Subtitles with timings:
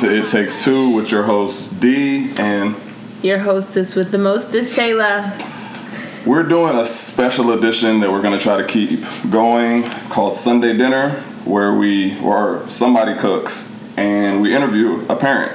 [0.00, 2.74] welcome to It Takes Two with your host D and
[3.22, 6.26] your hostess with the mostest, Shayla.
[6.26, 10.74] We're doing a special edition that we're going to try to keep going called Sunday
[10.76, 15.52] Dinner, where we or somebody cooks and we interview a parent.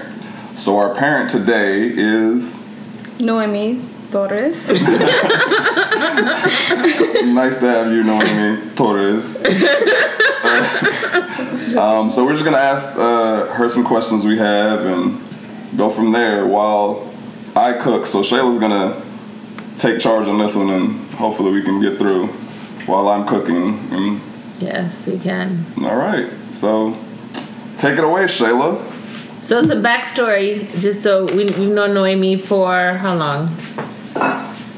[0.57, 2.63] So our parent today is
[3.19, 4.69] Noemi Torres.
[4.69, 4.79] nice
[7.59, 9.43] to have you, Noemi Torres.
[11.77, 15.19] um, so we're just gonna ask uh, her some questions we have and
[15.77, 17.11] go from there while
[17.55, 18.05] I cook.
[18.05, 19.01] So Shayla's gonna
[19.77, 22.27] take charge on this one, and hopefully we can get through
[22.87, 23.77] while I'm cooking.
[23.91, 24.21] And,
[24.59, 25.65] yes, we can.
[25.83, 26.97] All right, so
[27.77, 28.91] take it away, Shayla.
[29.41, 33.49] So some backstory, just so we, we've known Noemi for how long?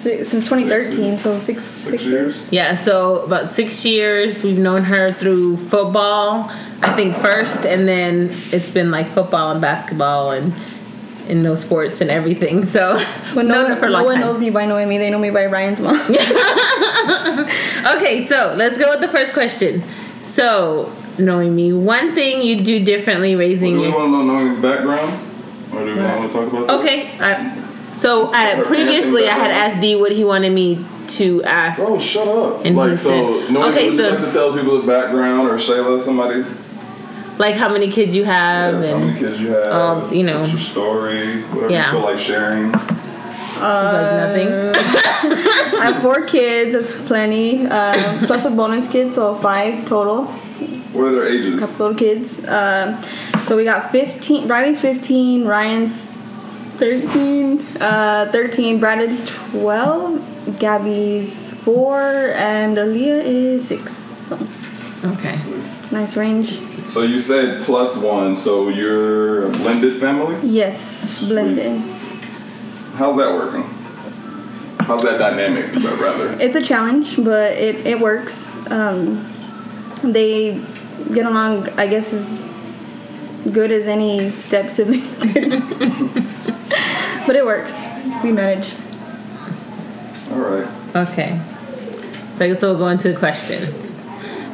[0.08, 2.53] Since 2013, so six, six, years.
[2.53, 4.41] Yeah, so about six years.
[4.41, 6.49] We've known her through football,
[6.81, 10.53] I think first, and then it's been like football and basketball and
[11.27, 12.64] in no sports and everything.
[12.64, 12.95] So
[13.36, 14.97] well, no, one, no one knows me by knowing me.
[14.97, 15.99] They know me by Ryan's mom.
[17.97, 19.83] okay, so let's go with the first question.
[20.23, 24.23] So knowing me, one thing you do differently raising well, do we want to know
[24.23, 26.67] Noemi's background, or do we want to talk about?
[26.67, 26.80] That?
[26.80, 27.66] Okay, I,
[27.99, 31.81] so uh, previously I had asked D what he wanted me to ask.
[31.83, 32.65] Oh, shut up!
[32.65, 35.55] And like so, Noemi, okay, would so, you like to tell people the background or
[35.55, 36.43] Shayla somebody?
[37.37, 39.71] like how many kids you have yes, and how many kids you have.
[39.71, 41.91] Um, you know, what's your story, whatever yeah.
[41.91, 42.71] you feel like sharing.
[43.59, 45.77] Uh, She's like nothing.
[45.79, 46.73] I have four kids.
[46.73, 47.65] That's plenty.
[47.65, 50.25] Uh, plus a bonus kid, so five total.
[50.25, 51.55] What are their ages?
[51.55, 52.43] A couple little kids.
[52.43, 52.99] Uh,
[53.45, 54.47] so we got 15.
[54.47, 55.45] Riley's 15.
[55.45, 56.05] Ryan's
[56.77, 57.60] 13.
[57.82, 58.80] Uh, 13.
[58.80, 60.60] Brandon's 12.
[60.60, 62.02] Gabby's 4.
[62.36, 63.93] And Aaliyah is 6.
[64.30, 64.36] So.
[65.14, 65.39] Okay.
[65.92, 66.60] Nice range.
[66.82, 70.37] So you said plus one, so you're a blended family?
[70.48, 71.80] Yes, blended.
[72.95, 73.64] How's that working?
[74.80, 76.36] How's that dynamic, rather?
[76.42, 78.48] It's a challenge, but it, it works.
[78.71, 79.26] Um,
[80.04, 80.61] they
[81.14, 82.37] get along, I guess, as
[83.52, 85.33] good as any step siblings
[87.27, 87.77] but it works.
[88.23, 88.73] We manage.
[90.31, 90.95] All right.
[90.95, 91.39] Okay.
[92.36, 94.02] So I guess we'll go into the questions.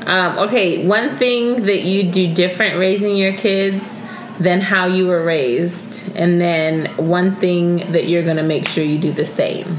[0.08, 4.02] Um, okay, one thing that you do different raising your kids
[4.40, 8.84] than how you were raised, and then one thing that you're going to make sure
[8.84, 9.78] you do the same.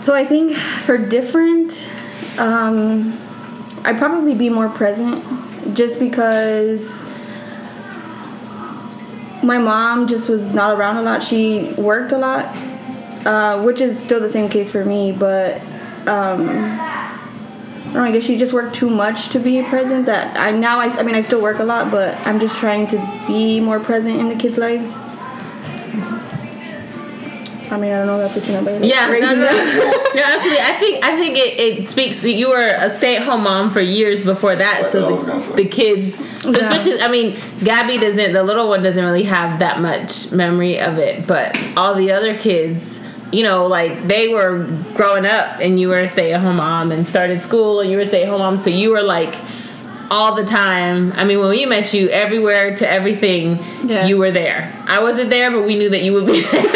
[0.00, 1.72] So I think for different,
[2.38, 3.18] um,
[3.84, 5.22] I'd probably be more present
[5.72, 7.02] just because
[9.42, 11.22] my mom just was not around a lot.
[11.22, 12.44] She worked a lot,
[13.26, 15.60] uh, which is still the same case for me, but.
[16.06, 16.92] Um,
[17.94, 20.06] don't know, I guess she just worked too much to be present.
[20.06, 22.88] That I now I, I mean I still work a lot, but I'm just trying
[22.88, 25.00] to be more present in the kids' lives.
[27.74, 30.60] I mean, I don't know that's what you know by yeah, no, no, no, absolutely.
[30.60, 32.24] I think I think it, it speaks.
[32.24, 36.14] You were a stay at home mom for years before that, so the, the kids.
[36.42, 36.58] So yeah.
[36.58, 38.32] especially, I mean, Gabby doesn't.
[38.32, 42.38] The little one doesn't really have that much memory of it, but all the other
[42.38, 43.00] kids
[43.32, 44.64] you know, like they were
[44.94, 47.96] growing up and you were a stay at home mom and started school and you
[47.96, 48.58] were a stay at home mom.
[48.58, 49.34] So you were like
[50.10, 51.12] all the time.
[51.12, 54.08] I mean, when we met you, everywhere to everything, yes.
[54.08, 54.72] you were there.
[54.86, 56.74] I wasn't there, but we knew that you would be there.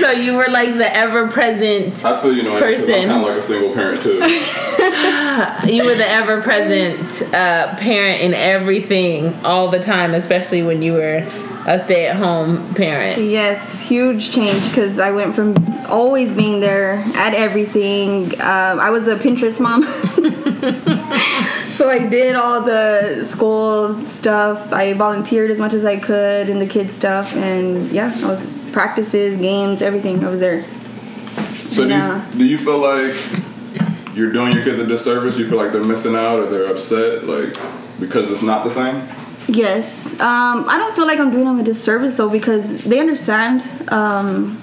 [0.00, 2.94] so you were like the ever present I feel you know person.
[2.94, 4.12] I'm kind of like a single parent too.
[5.72, 10.94] you were the ever present uh, parent in everything all the time, especially when you
[10.94, 11.26] were
[11.66, 13.20] a stay at home parent.
[13.20, 15.56] Yes, huge change because I went from
[15.88, 18.32] always being there at everything.
[18.40, 19.82] Um, I was a Pinterest mom.
[21.86, 24.72] so I did all the school stuff.
[24.72, 28.44] I volunteered as much as I could in the kids stuff, and yeah, I was
[28.72, 30.24] practices, games, everything.
[30.24, 30.64] I was there.
[31.70, 33.14] So do, you, do you feel like
[34.16, 35.38] you're doing your kids a disservice?
[35.38, 37.54] You feel like they're missing out or they're upset, like
[38.00, 39.06] because it's not the same?
[39.46, 40.14] Yes.
[40.14, 43.62] Um, I don't feel like I'm doing them a disservice though because they understand.
[43.92, 44.60] Um,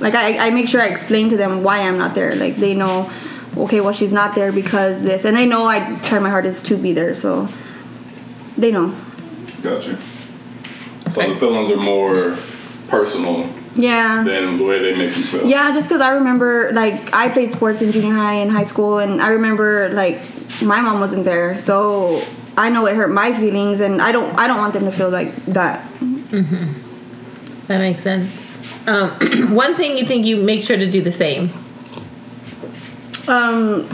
[0.00, 2.34] like I, I make sure I explain to them why I'm not there.
[2.36, 3.12] Like they know,
[3.56, 6.76] okay, well she's not there because this, and they know I try my hardest to
[6.76, 7.14] be there.
[7.14, 7.48] So
[8.56, 8.94] they know.
[9.62, 9.98] Gotcha.
[11.10, 12.36] So the feelings are more
[12.88, 13.48] personal.
[13.74, 14.22] Yeah.
[14.22, 15.46] Than the way they make you feel.
[15.46, 18.98] Yeah, just because I remember, like, I played sports in junior high and high school,
[18.98, 20.20] and I remember, like,
[20.60, 22.22] my mom wasn't there, so
[22.56, 25.10] I know it hurt my feelings, and I don't I don't want them to feel
[25.10, 25.86] like that.
[26.00, 27.66] Mm-hmm.
[27.68, 28.30] That makes sense.
[28.86, 29.10] Um,
[29.54, 31.50] one thing you think you make sure to do the same.
[33.28, 33.88] Um,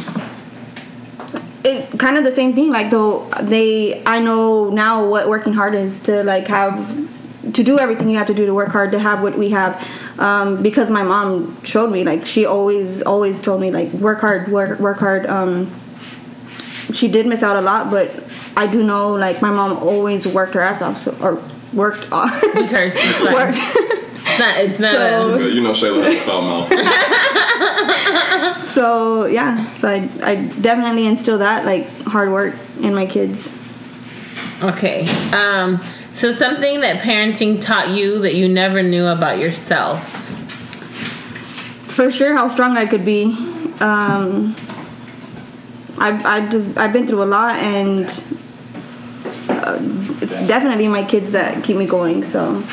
[1.64, 2.70] it kind of the same thing.
[2.70, 7.08] Like though they, I know now what working hard is to like have
[7.52, 9.86] to do everything you have to do to work hard to have what we have.
[10.19, 14.48] Um, because my mom showed me like she always always told me like work hard
[14.48, 15.26] work work hard.
[15.26, 15.70] Um,
[16.92, 18.10] she did miss out a lot but
[18.56, 21.42] i do know like my mom always worked her ass off so or
[21.72, 22.40] worked off.
[22.40, 23.58] Curse worked.
[23.58, 26.70] It's not it's not so, a, you know shayla has a foul mouth
[28.73, 33.56] so yeah so I, I definitely instill that like hard work in my kids
[34.62, 35.81] okay um
[36.19, 40.02] so, something that parenting taught you that you never knew about yourself?
[41.93, 43.26] For sure, how strong I could be.
[43.79, 44.56] Um,
[45.96, 48.06] I've, I've just I've been through a lot, and
[49.49, 49.79] uh,
[50.20, 52.25] it's definitely my kids that keep me going.
[52.25, 52.64] So,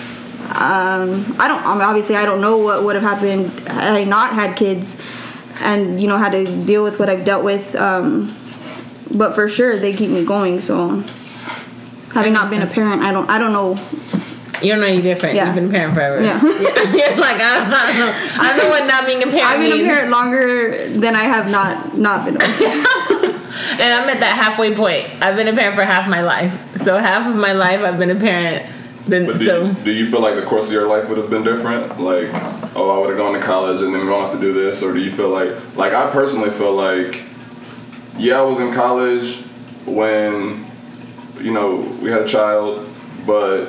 [0.55, 1.65] um, I don't.
[1.65, 4.95] I mean, obviously, I don't know what would have happened had I not had kids,
[5.59, 7.75] and you know had to deal with what I've dealt with.
[7.75, 8.27] Um,
[9.13, 10.61] but for sure, they keep me going.
[10.61, 11.03] So
[12.13, 13.75] having not been a parent, I don't I don't know.
[14.61, 15.35] You don't know any different.
[15.35, 15.47] Yeah.
[15.47, 16.23] You've been a parent forever.
[16.23, 16.41] Yeah.
[16.41, 17.15] yeah.
[17.19, 18.13] like I don't, I don't know.
[18.39, 19.45] I know what not being a parent.
[19.45, 19.87] I've been means.
[19.87, 22.37] a parent longer than I have not not been.
[22.37, 22.87] A parent.
[23.81, 25.05] and I'm at that halfway point.
[25.21, 26.77] I've been a parent for half my life.
[26.77, 28.65] So half of my life I've been a parent.
[29.07, 31.17] Then but do, so you, do you feel like the course of your life would
[31.17, 31.99] have been different?
[31.99, 32.29] Like,
[32.75, 34.81] oh, I would have gone to college and then we don't have to do this,
[34.81, 37.23] or do you feel like, like I personally feel like,
[38.17, 39.41] yeah, I was in college
[39.85, 40.65] when
[41.41, 42.89] you know, we had a child,
[43.25, 43.67] but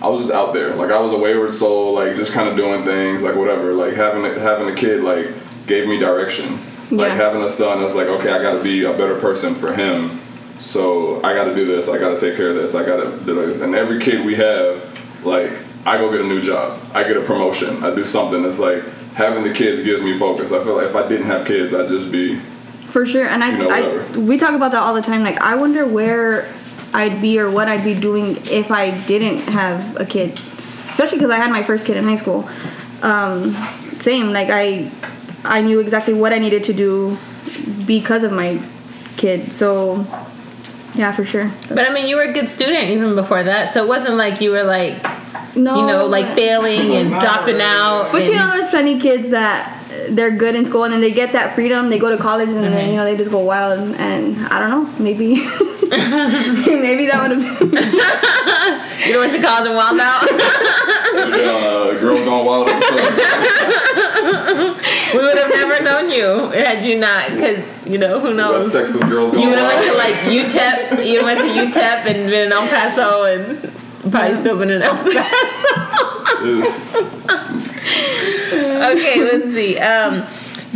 [0.00, 0.74] I was just out there.
[0.74, 3.72] Like I was a wayward soul, like just kind of doing things, like whatever.
[3.72, 5.26] Like having a, having a kid, like
[5.66, 6.58] gave me direction.
[6.90, 6.98] Yeah.
[6.98, 9.74] Like having a son is like, okay, I got to be a better person for
[9.74, 10.19] him.
[10.60, 11.88] So I got to do this.
[11.88, 12.74] I got to take care of this.
[12.74, 13.60] I got to do this.
[13.60, 15.50] And every kid we have, like
[15.86, 16.80] I go get a new job.
[16.94, 17.82] I get a promotion.
[17.82, 18.44] I do something.
[18.44, 18.84] It's like
[19.14, 20.52] having the kids gives me focus.
[20.52, 22.36] I feel like if I didn't have kids, I'd just be.
[22.36, 25.22] For sure, and I, you know, I we talk about that all the time.
[25.22, 26.52] Like I wonder where
[26.92, 30.32] I'd be or what I'd be doing if I didn't have a kid.
[30.90, 32.48] Especially because I had my first kid in high school.
[33.02, 33.52] Um,
[34.00, 34.90] same, like I,
[35.44, 37.16] I knew exactly what I needed to do
[37.86, 38.60] because of my
[39.16, 39.52] kid.
[39.52, 40.04] So,
[40.94, 41.46] yeah, for sure.
[41.48, 44.16] That's but I mean, you were a good student even before that, so it wasn't
[44.16, 45.02] like you were like,
[45.56, 48.10] no, you know, like failing and dropping out.
[48.12, 49.76] But you know, there's plenty of kids that
[50.10, 51.90] they're good in school and then they get that freedom.
[51.90, 52.72] They go to college and mm-hmm.
[52.72, 55.36] then you know they just go wild and, and I don't know, maybe
[55.90, 57.70] maybe that would have been.
[59.06, 60.22] you went to college and wild out.
[60.30, 62.66] uh, girls gone wild.
[62.66, 62.72] we
[65.18, 68.64] would have never known you had you not, because you know who knows.
[68.64, 71.06] West Texas girls gone You would have went to like UTEP.
[71.06, 74.96] You went to UTEP and been in El Paso and probably still been in El
[74.96, 75.20] Paso
[78.80, 79.78] okay, let's see.
[79.78, 80.26] Um,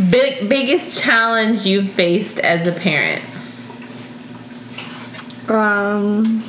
[0.09, 3.23] big biggest challenge you faced as a parent.
[5.49, 6.43] Um,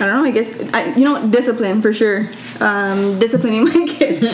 [0.00, 0.24] I don't know.
[0.24, 2.28] I guess I, you know discipline for sure.
[2.60, 4.24] Um, disciplining my kids.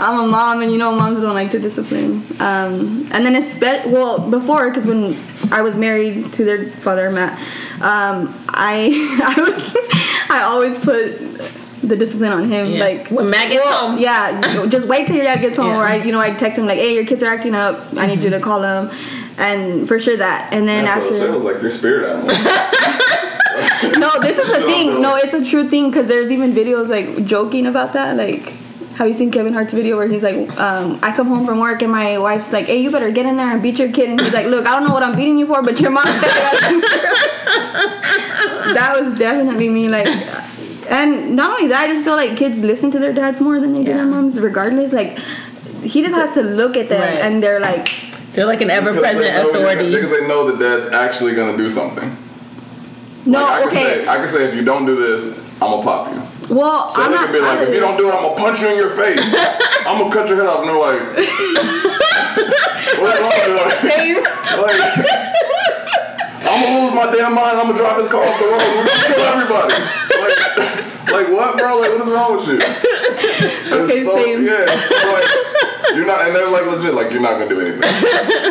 [0.00, 2.24] I'm a mom, and you know moms don't like to discipline.
[2.40, 3.54] Um, and then it's
[3.86, 5.16] well before because when
[5.52, 7.38] I was married to their father Matt,
[7.80, 8.90] um, I
[9.36, 9.76] I was
[10.30, 11.18] I always put
[11.82, 12.72] the discipline on him.
[12.72, 12.80] Yeah.
[12.84, 13.98] Like when Matt gets well, home.
[13.98, 15.78] Yeah, just wait till your dad gets home, yeah.
[15.78, 17.76] or I, you know, I text him like, "Hey, your kids are acting up.
[17.76, 17.98] Mm-hmm.
[17.98, 18.90] I need you to call them,"
[19.38, 20.52] and for sure that.
[20.52, 22.34] And then That's after, it was like your spirit animal.
[23.98, 25.00] no, this is a thing.
[25.00, 28.54] No, it's a true thing because there's even videos like joking about that, like.
[28.96, 31.82] Have you seen Kevin Hart's video where he's like, um, I come home from work
[31.82, 34.08] and my wife's like, hey, you better get in there and beat your kid.
[34.08, 36.06] And he's like, look, I don't know what I'm beating you for, but your mom
[36.06, 36.22] said
[38.72, 39.90] That was definitely me.
[39.90, 40.06] Like,
[40.90, 43.74] and not only that, I just feel like kids listen to their dads more than
[43.74, 44.92] they do their moms, regardless.
[44.92, 45.18] Like
[45.82, 47.20] he doesn't have to look at them, right.
[47.20, 47.88] and they're like
[48.32, 52.16] they're like an ever-present authority because they know that dad's actually gonna do something.
[53.26, 53.70] No, like, I okay.
[53.70, 56.22] Can say, I can say if you don't do this, I'm gonna pop you.
[56.54, 58.60] Well, so I'm they can be like, if you don't do it, I'm gonna punch
[58.60, 59.18] you in your face.
[59.86, 61.02] I'm gonna cut your head off, and they're like,
[63.02, 63.34] what's wrong?
[63.56, 63.82] Like,
[64.62, 64.78] like,
[66.46, 67.58] I'm gonna lose my damn mind.
[67.58, 68.62] I'm gonna drive this car off the road.
[68.62, 69.74] We're gonna kill everybody.
[70.22, 70.38] Like,
[71.10, 71.78] like what, bro?
[71.80, 72.56] Like what is wrong with you?
[73.82, 74.46] okay, so, same.
[74.46, 77.82] Yeah, so like you're not, and they're like legit, like you're not gonna do anything.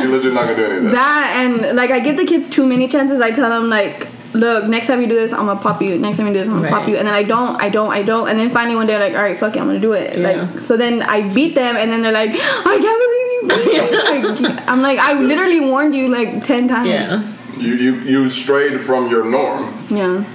[0.01, 0.91] You're legit not gonna do anything.
[0.91, 3.21] That and like I give the kids too many chances.
[3.21, 5.97] I tell them like look, next time you do this, I'm gonna pop you.
[5.97, 6.79] Next time you do this, I'm gonna right.
[6.79, 6.97] pop you.
[6.97, 8.29] And then I don't, I don't, I don't.
[8.29, 10.17] And then finally one day, like, all right, fuck it, I'm gonna do it.
[10.17, 10.43] Yeah.
[10.43, 14.41] Like, so then I beat them, and then they're like, I can't believe you beat
[14.41, 14.47] me.
[14.49, 16.89] like, I'm like, I literally warned you like ten times.
[16.89, 17.31] Yeah.
[17.57, 19.73] You you you strayed from your norm.
[19.89, 20.25] Yeah.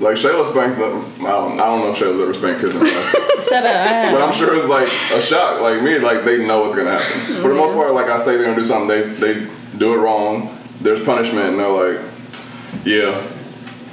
[0.00, 1.04] Like Shayla spanks them.
[1.20, 3.42] I don't, I don't know if Shayla's ever spanked kids in her life.
[3.48, 4.12] Shut up.
[4.12, 5.60] But I'm sure it's like a shock.
[5.60, 7.20] Like me, like they know what's gonna happen.
[7.20, 7.42] Mm-hmm.
[7.42, 9.46] For the most part, like I say they're gonna do something, they they
[9.76, 12.00] do it wrong, there's punishment, and they're like,
[12.84, 13.26] yeah,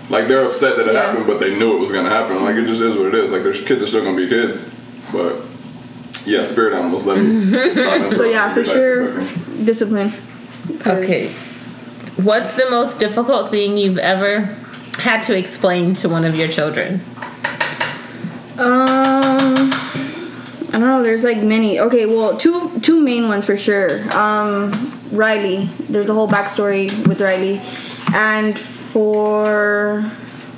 [0.10, 1.08] like they're upset that it yeah.
[1.08, 2.44] happened, but they knew it was gonna happen.
[2.44, 3.32] Like it just is what it is.
[3.32, 4.70] Like their kids are still gonna be kids,
[5.12, 5.42] but
[6.26, 7.06] yeah, spirit animals.
[7.06, 7.52] Let me.
[7.74, 9.20] so yeah, for sure,
[9.64, 10.12] discipline.
[10.86, 11.30] Okay,
[12.24, 14.42] what's the most difficult thing you've ever
[15.00, 17.02] had to explain to one of your children?
[18.58, 19.72] Um.
[20.76, 21.04] I don't know.
[21.04, 21.80] There's like many.
[21.80, 23.90] Okay, well, two two main ones for sure.
[24.12, 24.74] Um,
[25.14, 25.70] Riley.
[25.90, 27.62] There's a whole backstory with Riley,
[28.14, 28.60] and
[28.96, 30.10] for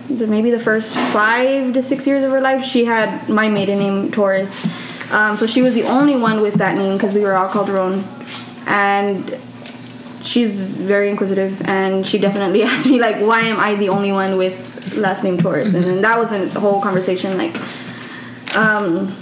[0.10, 3.80] the, maybe the first five to six years of her life, she had my maiden
[3.80, 4.64] name Torres.
[5.12, 7.66] Um, so she was the only one with that name because we were all called
[7.66, 8.04] Calderon,
[8.68, 9.40] and
[10.22, 14.38] she's very inquisitive, and she definitely asked me like, why am I the only one
[14.38, 15.74] with last name Torres?
[15.74, 17.56] And then that was a whole conversation like.
[18.56, 19.16] Um,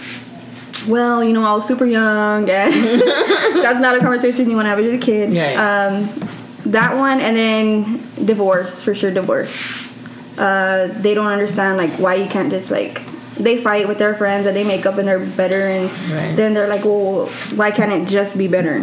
[0.89, 2.73] well, you know, I was super young, and
[3.63, 5.31] that's not a conversation you want to have with a kid.
[5.31, 5.53] Yeah.
[5.55, 9.11] Um, that one, and then divorce for sure.
[9.11, 9.83] Divorce.
[10.37, 13.01] Uh, they don't understand like why you can't just like
[13.37, 16.35] they fight with their friends and they make up and they're better and right.
[16.35, 18.79] then they're like well why can't it just be better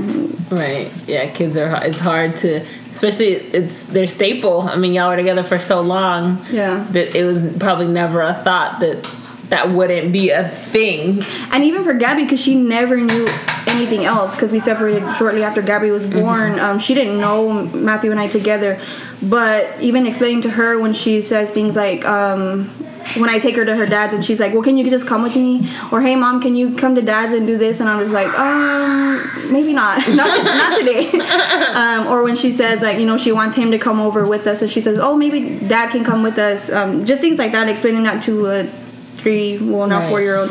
[0.50, 5.16] right yeah kids are it's hard to especially it's their staple i mean y'all were
[5.16, 9.02] together for so long yeah that it was probably never a thought that
[9.48, 13.26] that wouldn't be a thing and even for gabby because she never knew
[13.74, 16.20] anything else because we separated shortly after Gabby was mm-hmm.
[16.20, 16.52] born.
[16.52, 16.60] Mm-hmm.
[16.60, 18.80] Um, she didn't know Matthew and I together,
[19.22, 22.70] but even explaining to her when she says things like, um,
[23.16, 25.22] when I take her to her dad's and she's like, "Well, can you just come
[25.22, 28.00] with me?" Or, "Hey, mom, can you come to dad's and do this?" And I
[28.00, 31.10] was like, "Um, maybe not, not, not today."
[31.74, 34.46] um, or when she says like, you know, she wants him to come over with
[34.46, 37.52] us, and she says, "Oh, maybe dad can come with us." Um, just things like
[37.52, 40.08] that, explaining that to a three, well, now right.
[40.08, 40.50] four year old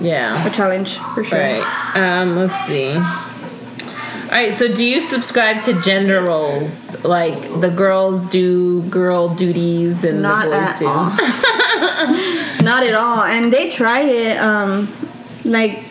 [0.00, 0.46] yeah.
[0.46, 1.38] A challenge for sure.
[1.38, 1.96] Right.
[1.96, 2.92] Um let's see.
[2.94, 7.02] All right so do you subscribe to gender roles?
[7.04, 10.86] Like the girls do girl duties and not the boys do?
[10.86, 11.10] all.
[12.62, 13.22] not at all.
[13.22, 14.88] And they tried it um
[15.44, 15.84] like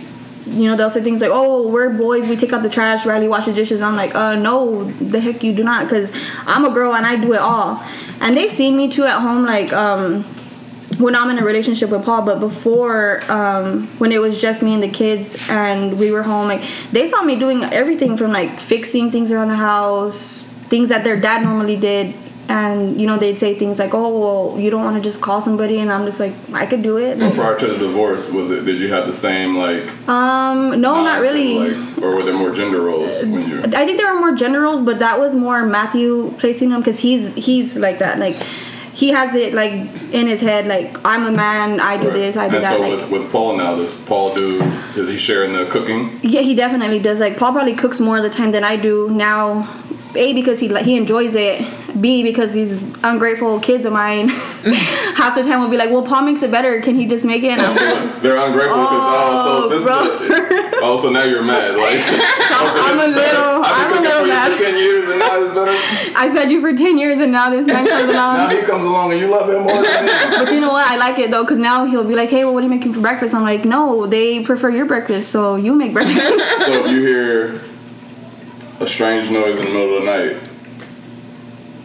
[0.45, 3.27] you know they'll say things like oh we're boys we take out the trash riley
[3.27, 3.81] washes dishes.
[3.81, 6.11] I'm like uh no the heck you do not because
[6.45, 7.83] i'm a girl and i do it all.
[8.21, 10.25] And they've seen me too at home like um
[10.97, 14.73] when I'm in a relationship with Paul, but before, um, when it was just me
[14.73, 18.59] and the kids and we were home, like they saw me doing everything from like
[18.59, 22.15] fixing things around the house, things that their dad normally did,
[22.49, 24.17] and you know they'd say things like, "Oh,
[24.53, 26.97] well, you don't want to just call somebody," and I'm just like, "I could do
[26.97, 28.65] it." Prior to the divorce, was it?
[28.65, 29.83] Did you have the same like?
[30.07, 31.57] Um, no, not really.
[31.57, 33.59] Or, like, or were there more gender roles when you?
[33.59, 36.99] I think there were more gender roles, but that was more Matthew placing them because
[36.99, 38.41] he's he's like that, like
[38.97, 39.73] he has it like
[40.11, 42.13] in his head like I'm a man, I do right.
[42.13, 42.77] this, I do and that.
[42.77, 44.59] So like, with, with Paul now, does Paul do?
[44.95, 46.19] Is he sharing the cooking?
[46.23, 47.19] Yeah, he definitely does.
[47.19, 49.71] Like Paul probably cooks more of the time than I do now.
[50.17, 51.65] A because he he enjoys it.
[51.99, 54.29] B because these ungrateful kids of mine
[55.17, 56.79] half the time will be like, "Well, Paul makes it better.
[56.81, 59.69] Can he just make it?" And I'm like, "They're ungrateful because oh, oh, so oh,
[59.69, 61.75] this is the, oh, now you're mad.
[61.75, 61.99] Like
[62.51, 64.57] oh, I'm a little, I'm a little mad.
[64.57, 65.71] Ten years and now it's better.
[66.15, 68.37] I fed you for ten years and now this man comes along.
[68.37, 70.11] now he comes along and you love him more than me.
[70.37, 70.89] But you know what?
[70.89, 72.93] I like it though because now he'll be like, "Hey, well, what are you making
[72.93, 76.19] for breakfast?" I'm like, "No, they prefer your breakfast, so you make breakfast."
[76.65, 77.61] so if you hear
[78.79, 80.47] a strange noise in the middle of the night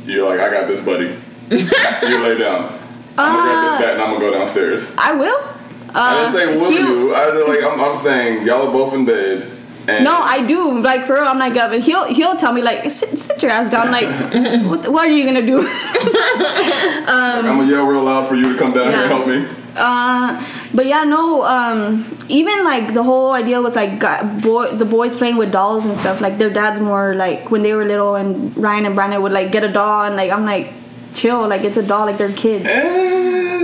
[0.07, 1.17] you're like, I got this, buddy.
[1.51, 2.79] you lay down.
[3.17, 4.95] I'm gonna grab this bat and I'm gonna go downstairs.
[4.99, 5.39] I will.
[5.39, 7.15] Uh, I didn't say will you.
[7.15, 9.51] I like I'm, I'm saying y'all are both in bed.
[9.87, 10.81] no, I do.
[10.81, 11.83] Like for real, I'm like, Gavin.
[11.83, 13.91] He'll he'll tell me like, sit, sit your ass down.
[13.91, 14.09] Like,
[14.65, 15.59] what, what, are you gonna do?
[15.59, 18.93] um, like, I'm gonna yell real loud for you to come down yeah.
[18.93, 19.62] here and help me.
[19.77, 21.45] Uh, but yeah, no.
[21.45, 24.01] Um, even like the whole idea with like
[24.43, 26.21] boy, the boys playing with dolls and stuff.
[26.21, 29.53] Like their dad's more like when they were little, and Ryan and Brandon would like
[29.53, 30.73] get a doll, and like I'm like,
[31.15, 31.49] chill.
[31.49, 32.07] Like it's a doll.
[32.07, 32.67] Like they're kids.
[32.67, 33.59] Eh,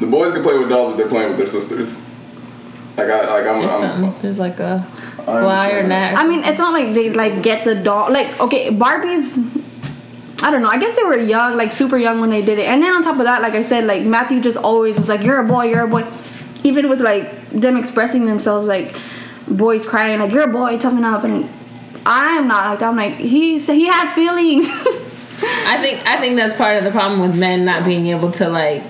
[0.00, 2.04] the boys can play with dolls if they're playing with their sisters.
[2.96, 3.60] Like I like I'm.
[3.60, 4.82] There's, I'm, there's like a
[5.24, 6.16] fly or net.
[6.16, 8.12] I mean, it's not like they like get the doll.
[8.12, 9.64] Like okay, Barbies
[10.42, 10.68] I don't know.
[10.68, 12.66] I guess they were young, like super young when they did it.
[12.66, 15.22] And then on top of that, like I said, like Matthew just always was like,
[15.22, 16.04] "You're a boy, you're a boy."
[16.62, 18.94] Even with like them expressing themselves, like
[19.48, 21.48] boys crying, like "You're a boy, toughen up." And
[22.04, 22.88] I'm not like that.
[22.88, 24.66] I'm like he so he has feelings.
[25.66, 28.48] I think I think that's part of the problem with men not being able to
[28.48, 28.84] like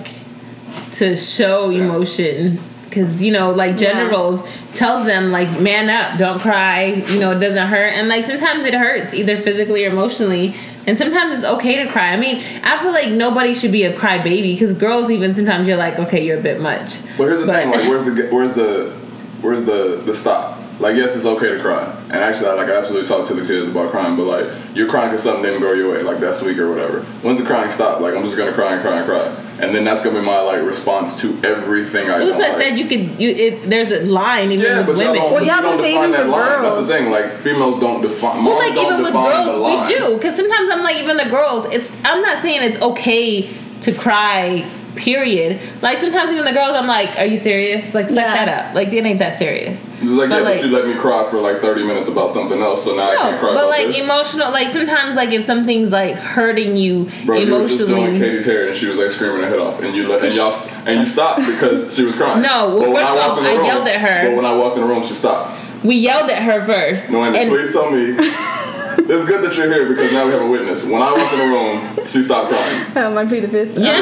[0.93, 4.51] to show emotion because you know like generals yeah.
[4.73, 8.65] tells them like man up don't cry you know it doesn't hurt and like sometimes
[8.65, 10.55] it hurts either physically or emotionally
[10.87, 12.13] and sometimes it's okay to cry.
[12.13, 15.67] I mean, I feel like nobody should be a cry baby because girls even sometimes
[15.67, 17.03] you're like, okay, you're a bit much.
[17.17, 18.91] But here's the but, thing, like, where's the where's the
[19.41, 20.56] where's the the stop?
[20.79, 23.45] Like yes, it's okay to cry, and actually, I like I absolutely talk to the
[23.45, 26.41] kids about crying, but like you're crying because something didn't go your way, like that's
[26.43, 27.01] weak or whatever.
[27.23, 27.99] When's the crying stop?
[27.99, 29.25] Like I'm just gonna cry and cry and cry,
[29.59, 32.19] and then that's gonna be my like response to everything I.
[32.19, 32.77] Well, that's what said.
[32.77, 35.15] You could you it, there's a line even yeah, with women.
[35.15, 36.75] Don't, well, you have to say even for girls.
[36.75, 37.11] That's the thing.
[37.11, 38.45] Like females don't define.
[38.45, 41.65] Well, like even with girls, we do because sometimes I'm like even the girls.
[41.65, 45.59] It's I'm not saying it's okay to cry period.
[45.81, 47.93] Like sometimes even the girls, I'm like, "Are you serious?
[47.93, 48.45] Like, suck yeah.
[48.45, 48.75] that up.
[48.75, 51.29] Like, it ain't that serious." It's like, but yeah, like, but you let me cry
[51.29, 53.53] for like 30 minutes about something else, so now no, I can't cry.
[53.53, 53.99] But like this.
[53.99, 57.45] emotional, like sometimes, like if something's like hurting you Bro, emotionally.
[57.45, 59.95] You were just doing Katie's hair and she was like screaming her head off, and
[59.95, 60.53] you let and y'all
[60.85, 62.41] and you stopped because she was crying.
[62.41, 64.29] No, well, first of all, I, room, yelled at her.
[64.29, 65.63] But when I walked in the room, she stopped.
[65.83, 67.09] We yelled at her first.
[67.11, 68.17] No, and please tell me.
[69.09, 70.83] it's good that you're here because now we have a witness.
[70.83, 72.85] When I walked in the room, she stopped crying.
[72.95, 73.77] Oh, might be the fifth.
[73.77, 73.87] Yeah.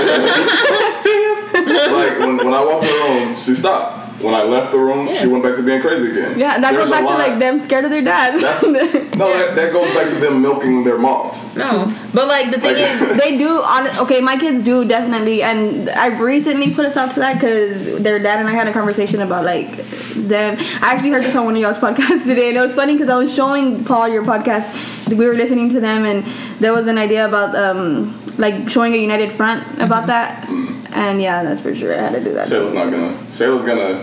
[1.92, 4.04] like when, when I walked in the room, she stopped.
[4.22, 5.20] When I left the room, yes.
[5.22, 6.40] she went back to being crazy again.
[6.40, 8.42] Yeah, that There's goes back to like them scared of their dads.
[8.64, 11.54] no, that, that goes back to them milking their moms.
[11.58, 13.62] No, but like the thing like, is, they do.
[13.62, 18.02] On okay, my kids do definitely, and I've recently put us out to that because
[18.02, 19.84] their dad and I had a conversation about like
[20.15, 20.57] them.
[20.81, 23.10] I actually heard this on one of y'all's podcasts today, and it was funny because
[23.10, 24.69] I was showing Paul your podcast.
[25.07, 26.24] We were listening to them, and
[26.60, 30.07] there was an idea about um like showing a united front about mm-hmm.
[30.07, 30.48] that.
[30.48, 31.93] Mm and yeah, that's for sure.
[31.93, 32.48] I had to do that.
[32.48, 33.07] Shayla's not gonna.
[33.07, 34.01] Shayla's gonna.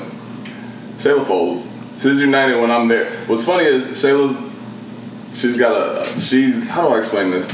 [0.98, 1.80] Shayla folds.
[2.00, 3.10] She's united when I'm there.
[3.26, 4.50] What's funny is Shayla's.
[5.34, 6.20] She's got a.
[6.20, 6.68] She's.
[6.68, 7.50] How do I explain this?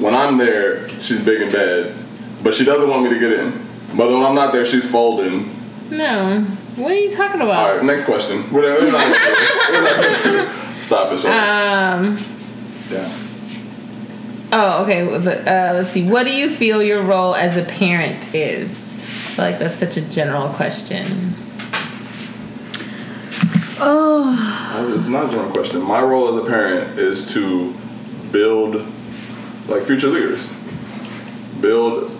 [0.00, 1.94] When I'm there, she's big and bad,
[2.42, 3.52] but she doesn't want me to get in.
[3.96, 5.48] But when I'm not there, she's folding.
[5.90, 6.44] No.
[6.76, 7.56] What are you talking about?
[7.56, 8.42] All right, next question.
[8.52, 8.90] Whatever.
[10.80, 11.24] Stop it.
[11.24, 12.18] Um.
[12.90, 13.18] Yeah.
[14.52, 15.02] Oh, okay.
[15.02, 16.08] Uh, let's see.
[16.08, 18.92] What do you feel your role as a parent is?
[18.92, 21.06] I feel like that's such a general question.
[23.80, 24.92] Oh.
[24.94, 25.80] It's not a general question.
[25.82, 27.72] My role as a parent is to
[28.32, 28.84] build
[29.68, 30.52] like future leaders,
[31.60, 32.10] build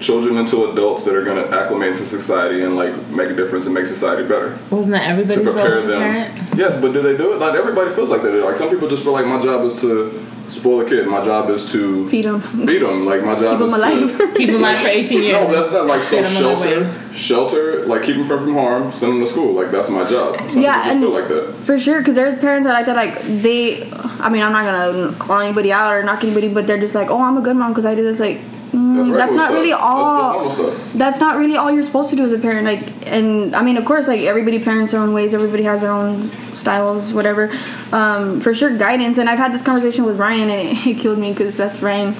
[0.00, 3.66] children into adults that are going to acclimate to society and like make a difference
[3.66, 4.58] and make society better.
[4.70, 6.00] Wasn't that everybody's to prepare role as them.
[6.00, 6.56] Parent?
[6.56, 7.38] Yes, but do they do it?
[7.38, 8.44] Not everybody feels like they do.
[8.44, 11.06] Like some people just feel like my job is to spoil a kid.
[11.06, 12.40] My job is to feed them.
[12.40, 13.04] Feed them.
[13.04, 14.18] Like my job keep is alive.
[14.18, 15.32] to keep them alive for eighteen years.
[15.32, 17.12] No, that's not like so shelter.
[17.12, 18.92] Shelter, like keep them from harm.
[18.92, 19.52] Send them to school.
[19.52, 20.36] Like that's my job.
[20.36, 22.00] Some yeah, and feel like that for sure.
[22.00, 22.96] Because there's parents that like that.
[22.96, 26.80] Like they, I mean, I'm not gonna call anybody out or knock anybody, but they're
[26.80, 28.18] just like, oh, I'm a good mom because I did this.
[28.18, 28.40] Like
[28.72, 29.54] Mm, that's, that's, not stuff.
[29.54, 30.44] really all.
[30.44, 32.64] That's, that's, that's, not really all you're supposed to do as a parent.
[32.64, 35.34] Like, and I mean, of course, like everybody parents their own ways.
[35.34, 37.50] Everybody has their own styles, whatever.
[37.92, 39.18] Um, for sure, guidance.
[39.18, 42.14] And I've had this conversation with Ryan, and it, it killed me because that's Ryan.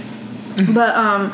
[0.75, 1.33] but um,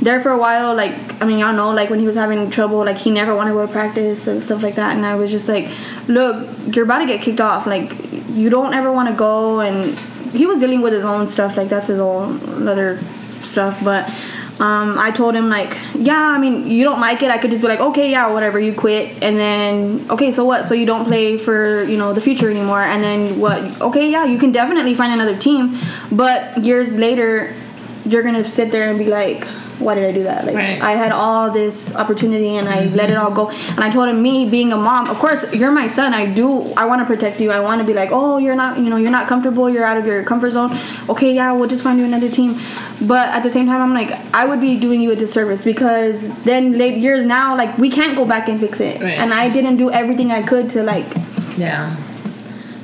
[0.00, 2.84] there for a while, like I mean, y'all know, like when he was having trouble,
[2.84, 4.96] like he never wanted to go to practice and stuff like that.
[4.96, 5.70] And I was just like,
[6.08, 7.66] look, you're about to get kicked off.
[7.66, 7.92] Like,
[8.30, 9.60] you don't ever want to go.
[9.60, 9.96] And
[10.32, 11.56] he was dealing with his own stuff.
[11.56, 12.98] Like that's his own other
[13.42, 14.08] stuff, but
[14.58, 17.30] um, I told him like, yeah, I mean, you don't like it.
[17.30, 20.66] I could just be like, okay, yeah, whatever, you quit, and then okay, so what?
[20.66, 23.80] So you don't play for you know the future anymore, and then what?
[23.82, 25.78] Okay, yeah, you can definitely find another team,
[26.10, 27.54] but years later,
[28.06, 29.46] you're gonna sit there and be like,
[29.78, 30.46] why did I do that?
[30.46, 30.80] Like right.
[30.80, 32.96] I had all this opportunity and I mm-hmm.
[32.96, 33.50] let it all go.
[33.50, 36.14] And I told him, me being a mom, of course, you're my son.
[36.14, 36.72] I do.
[36.76, 37.50] I want to protect you.
[37.50, 39.68] I want to be like, oh, you're not, you know, you're not comfortable.
[39.68, 40.78] You're out of your comfort zone.
[41.08, 42.58] Okay, yeah, we'll just find you another team.
[43.06, 46.44] But at the same time, I'm like, I would be doing you a disservice because
[46.44, 49.00] then late years now, like we can't go back and fix it.
[49.00, 49.18] Right.
[49.18, 51.06] And I didn't do everything I could to like.
[51.58, 51.94] Yeah.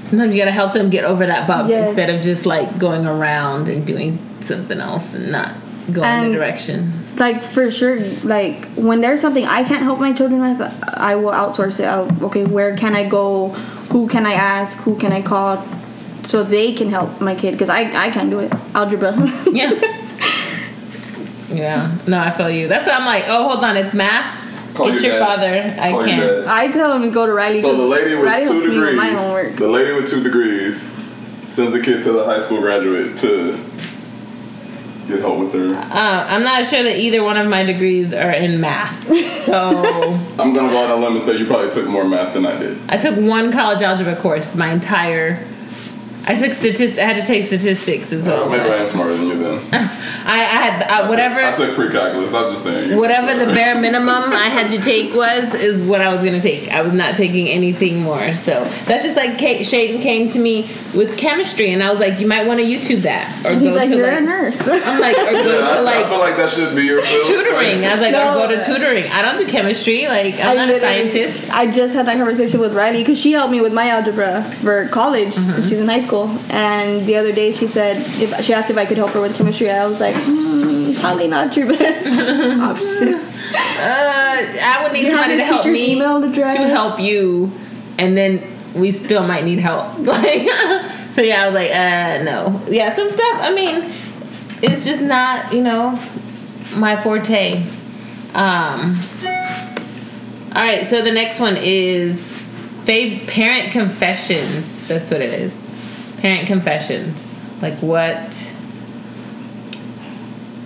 [0.02, 1.88] Sometimes you gotta help them get over that bump yes.
[1.88, 5.55] instead of just like going around and doing something else and not
[5.90, 6.92] go and, in the direction.
[7.16, 11.33] Like for sure, like when there's something I can't help my children with, I will
[11.33, 11.85] outsource it.
[11.85, 13.49] I'll, okay, where can I go?
[13.90, 14.79] Who can I ask?
[14.79, 15.64] Who can I call?
[16.25, 18.53] So they can help my kid because I I can't do it.
[18.75, 19.14] Algebra.
[19.53, 19.99] yeah.
[21.49, 21.97] Yeah.
[22.07, 22.68] No, I feel you.
[22.68, 24.75] That's why I'm like, oh, hold on, it's math.
[24.75, 25.77] Call Get your, your father.
[25.79, 26.47] I Call can't.
[26.47, 27.61] I tell him to go to Riley.
[27.61, 29.57] So the lady with Riley two degrees.
[29.57, 30.92] The lady with two degrees
[31.47, 33.53] sends the kid to the high school graduate to
[35.12, 35.75] get help with their.
[35.75, 39.07] Uh, I'm not sure that either one of my degrees are in math,
[39.44, 39.53] so.
[40.38, 42.46] I'm gonna go out on a limb and say you probably took more math than
[42.46, 42.79] I did.
[42.88, 45.44] I took one college algebra course my entire
[46.25, 46.99] I took statistics.
[46.99, 48.45] I had to take statistics as well.
[48.45, 49.69] Uh, maybe I am smarter than you then.
[49.73, 51.41] I, I had uh, whatever.
[51.41, 52.33] I took, took pre-calculus.
[52.33, 52.97] I'm just saying.
[52.97, 56.71] Whatever the bare minimum I had to take was is what I was gonna take.
[56.71, 58.35] I was not taking anything more.
[58.35, 62.21] So that's just like Kate, Shaden came to me with chemistry, and I was like,
[62.21, 64.61] you might want to YouTube that or He's go like, to you're like, a nurse.
[64.69, 66.07] I'm like, or go yeah, to like.
[66.07, 67.85] I feel like that should be your tutoring.
[67.85, 69.11] I was like, no, or go to tutoring.
[69.11, 70.07] I don't do chemistry.
[70.07, 71.51] Like I'm I not a scientist.
[71.53, 74.87] I just had that conversation with Riley because she helped me with my algebra for
[74.89, 75.35] college.
[75.35, 75.63] Mm-hmm.
[75.63, 78.77] She's in high school and and the other day she said if she asked if
[78.77, 79.70] I could help her with chemistry.
[79.70, 82.07] I was like, mm, probably not your best
[82.61, 83.14] option.
[83.14, 83.20] Uh,
[83.83, 87.51] I would need you somebody to help me to help you,
[87.98, 88.42] and then
[88.75, 89.98] we still might need help.
[90.12, 90.48] Like,
[91.12, 93.38] so yeah, I was like, uh, no, yeah, some stuff.
[93.40, 93.92] I mean,
[94.62, 95.98] it's just not, you know,
[96.75, 97.62] my forte.
[98.35, 98.98] Um.
[100.55, 102.33] All right, so the next one is
[102.85, 104.87] fav- parent confessions.
[104.87, 105.62] That's what it is
[106.23, 107.41] parent confessions.
[107.61, 108.53] Like what?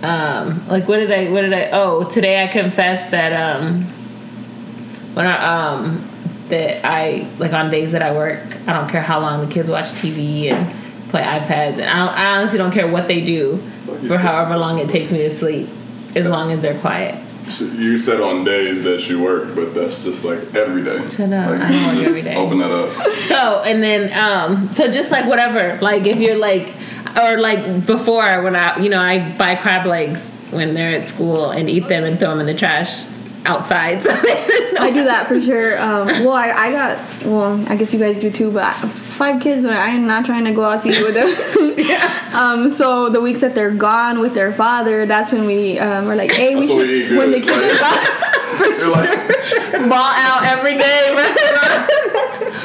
[0.03, 1.29] Um, like what did I?
[1.31, 1.69] What did I?
[1.71, 3.81] Oh, today I confessed that um,
[5.15, 6.07] when I um,
[6.49, 9.69] that I like on days that I work, I don't care how long the kids
[9.69, 10.71] watch TV and
[11.09, 13.57] play iPads, and I, I honestly don't care what they do
[14.07, 15.69] for however long it takes me to sleep,
[16.15, 17.26] as long as they're quiet
[17.61, 21.07] you said on days that you work, but that's just like every day.
[21.09, 21.49] Shut up!
[21.49, 22.35] Like, I don't work every day.
[22.35, 22.91] Open that up.
[23.23, 26.73] So and then um, so just like whatever, like if you're like,
[27.21, 31.51] or like before when I you know I buy crab legs when they're at school
[31.51, 33.03] and eat them and throw them in the trash
[33.47, 34.03] outside.
[34.03, 35.81] So I do that for sure.
[35.81, 38.73] Um, well, I, I got well, I guess you guys do too, but.
[39.17, 41.73] Five kids, but I am not trying to go out to eat with them.
[41.77, 42.29] yeah.
[42.35, 46.15] Um, so the weeks that they're gone with their father, that's when we um, we're
[46.15, 48.23] like, hey, we should when the kids are gone.
[48.57, 48.91] For sure.
[48.91, 49.27] Like,
[49.71, 51.13] Ball out every day,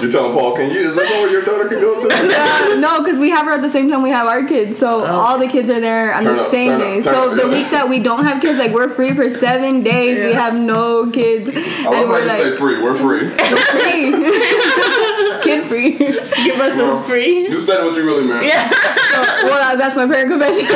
[0.00, 0.78] You're telling Paul, can you?
[0.78, 2.08] Is that where your daughter can go to?
[2.08, 5.04] Yeah, no, because we have her at the same time we have our kids, so
[5.04, 5.06] oh.
[5.06, 6.98] all the kids are there on turn the up, same day.
[6.98, 7.54] Up, so up, the yeah.
[7.54, 10.18] weeks that we don't have kids, like we're free for seven days.
[10.18, 10.26] Yeah.
[10.26, 11.48] We have no kids.
[11.48, 12.82] I love and we're like, say free.
[12.82, 13.28] We're free.
[13.28, 14.12] We're free.
[15.42, 15.98] Kid free.
[15.98, 17.48] Give us well, those free.
[17.48, 18.46] You said what you really meant.
[18.46, 18.70] Yeah.
[18.70, 20.66] So, well, that's my parent confession.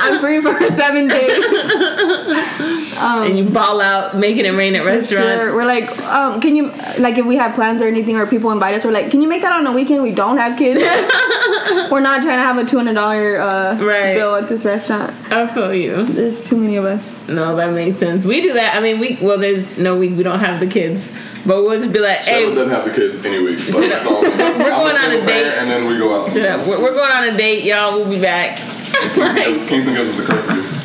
[0.00, 1.44] I'm free for seven days.
[3.00, 5.42] Um, and you ball out, making it rain at restaurants.
[5.42, 5.54] Sure.
[5.54, 8.74] We're like, um, can you like if we have plans or anything, or people invite
[8.74, 10.02] us, we're like, can you make that on a weekend?
[10.02, 10.80] We don't have kids.
[11.90, 14.14] we're not trying to have a two hundred dollar uh, right.
[14.14, 15.10] bill at this restaurant.
[15.30, 16.04] I feel you.
[16.04, 17.16] There's too many of us.
[17.28, 18.24] No, that makes sense.
[18.24, 18.76] We do that.
[18.76, 21.08] I mean, we well, there's no week we don't have the kids.
[21.46, 22.40] But we'll just be like, hey.
[22.42, 24.20] Sheldon doesn't have the kids any week, so that's all.
[24.20, 25.46] We're going on a date.
[25.46, 26.34] And then we go out.
[26.34, 27.96] We're, we're going on a date, y'all.
[27.96, 28.58] We'll be back.
[28.58, 30.77] Kingston, Kingston gives us a curfew.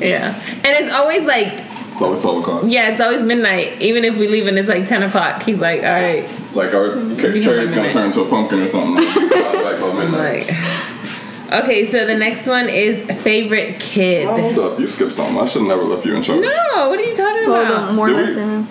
[0.00, 0.34] Yeah.
[0.48, 1.48] And it's always like.
[1.88, 2.62] It's always 12 o'clock.
[2.66, 3.80] Yeah, it's always midnight.
[3.80, 6.24] Even if we leave and it's like 10 o'clock, he's like, all right.
[6.54, 9.04] Like our cherry's going to turn into a pumpkin or something.
[9.04, 10.48] like, like midnight.
[10.48, 14.26] Like, okay, so the next one is favorite kid.
[14.26, 14.80] Oh, hold up.
[14.80, 15.38] You skipped something.
[15.38, 16.40] I should have never left you in charge.
[16.40, 17.88] No, what are you talking about?
[17.88, 18.64] the more lesson.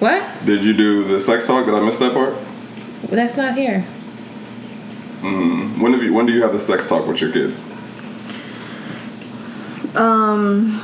[0.00, 0.46] What?
[0.46, 1.66] Did you do the sex talk?
[1.66, 2.34] Did I miss that part?
[3.10, 3.84] That's not here.
[5.20, 5.78] Mm.
[5.80, 6.14] When have you?
[6.14, 7.64] When do you have the sex talk with your kids?
[10.00, 10.80] Um,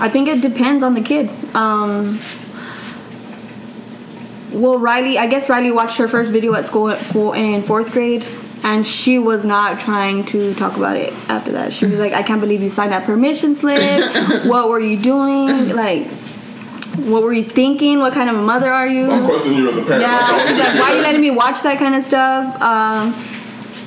[0.00, 1.28] I think it depends on the kid.
[1.56, 2.20] Um,
[4.52, 7.90] well, Riley, I guess Riley watched her first video at school at four, in fourth
[7.90, 8.24] grade,
[8.62, 11.72] and she was not trying to talk about it after that.
[11.72, 13.80] She was like, "I can't believe you signed that permission slip.
[14.46, 15.70] what were you doing?
[15.70, 16.06] Like,
[17.06, 17.98] what were you thinking?
[17.98, 19.10] What kind of a mother are you?
[19.10, 20.02] I'm questioning you as a parent.
[20.02, 22.62] Yeah, she's like, why are you letting me watch that kind of stuff?
[22.62, 23.14] Um,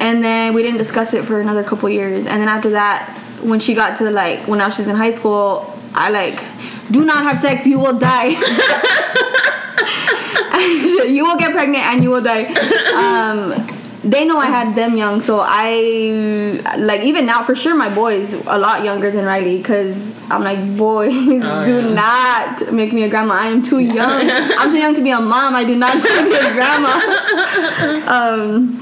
[0.02, 2.26] and then we didn't discuss it for another couple years.
[2.26, 5.74] And then after that, when she got to like when now she's in high school,
[5.94, 6.40] I like,
[6.92, 8.28] do not have sex, you will die.
[11.08, 12.46] you will get pregnant and you will die.
[12.94, 13.54] Um,
[14.04, 17.76] they know I had them young, so I like even now for sure.
[17.76, 21.94] My boy's a lot younger than Riley because I'm like, boys, oh, do yeah.
[21.94, 23.36] not make me a grandma.
[23.36, 24.32] I am too young.
[24.32, 25.56] I'm too young to be a mom.
[25.56, 27.00] I do not want to be a grandma.
[28.12, 28.82] Um,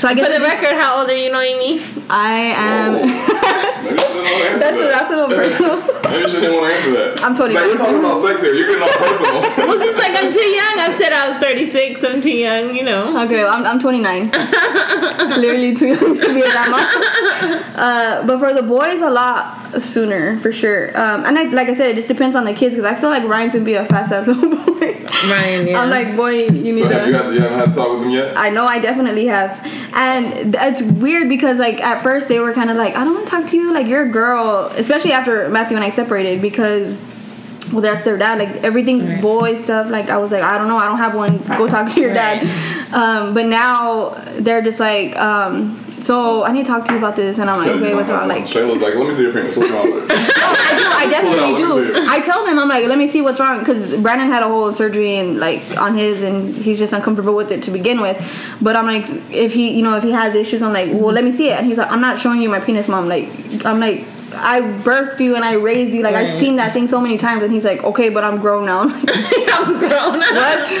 [0.00, 1.78] so I guess for the record, how old are you, Noemi?
[2.08, 2.94] I am.
[4.58, 5.76] that's, a, that's a little personal.
[6.10, 7.22] Maybe she didn't want to answer that.
[7.22, 7.54] I'm 29.
[7.54, 8.54] Like, we're talking about sex here.
[8.54, 9.40] You're getting all personal.
[9.68, 10.80] well, she's like, I'm too young.
[10.80, 12.02] I've said I was 36.
[12.02, 13.22] I'm too young, you know.
[13.24, 14.30] Okay, well, I'm, I'm 29.
[14.30, 16.80] Clearly too young to be a grandma.
[17.76, 20.88] Uh, but for the boys, a lot sooner, for sure.
[20.98, 23.10] Um, and I, like I said, it just depends on the kids because I feel
[23.10, 24.79] like Ryan's going to be a fast ass little boy.
[25.28, 25.80] Ryan, yeah.
[25.80, 26.94] I'm like, boy, you need so to.
[26.94, 28.36] Have you, had, you haven't had to talk with him yet?
[28.36, 29.60] I know, I definitely have.
[29.94, 33.26] And it's weird because, like, at first they were kind of like, I don't want
[33.26, 33.72] to talk to you.
[33.72, 37.00] Like, you're a girl, especially after Matthew and I separated because
[37.72, 38.38] well, that's their dad.
[38.38, 39.22] Like everything right.
[39.22, 39.90] boy stuff.
[39.90, 41.38] Like I was like, I don't know, I don't have one.
[41.38, 42.42] Go talk to your right.
[42.42, 42.92] dad.
[42.92, 47.16] Um, but now they're just like, um, so I need to talk to you about
[47.16, 48.28] this, and I'm like, okay, what's wrong?
[48.28, 49.56] Like Shayla's like, let me see your penis.
[49.56, 50.10] What's wrong with it?
[50.10, 50.84] oh, I do.
[50.84, 52.06] I definitely do.
[52.08, 54.72] I tell them, I'm like, let me see what's wrong, because Brandon had a whole
[54.72, 58.18] surgery and like on his, and he's just uncomfortable with it to begin with.
[58.60, 61.24] But I'm like, if he, you know, if he has issues, I'm like, well, let
[61.24, 61.58] me see it.
[61.58, 63.08] And he's like, I'm not showing you my penis, mom.
[63.08, 63.28] Like,
[63.64, 66.02] I'm like I birthed you and I raised you.
[66.02, 66.28] Like right.
[66.28, 68.82] I've seen that thing so many times, and he's like, okay, but I'm grown now.
[68.82, 70.20] I'm grown.
[70.20, 70.72] what?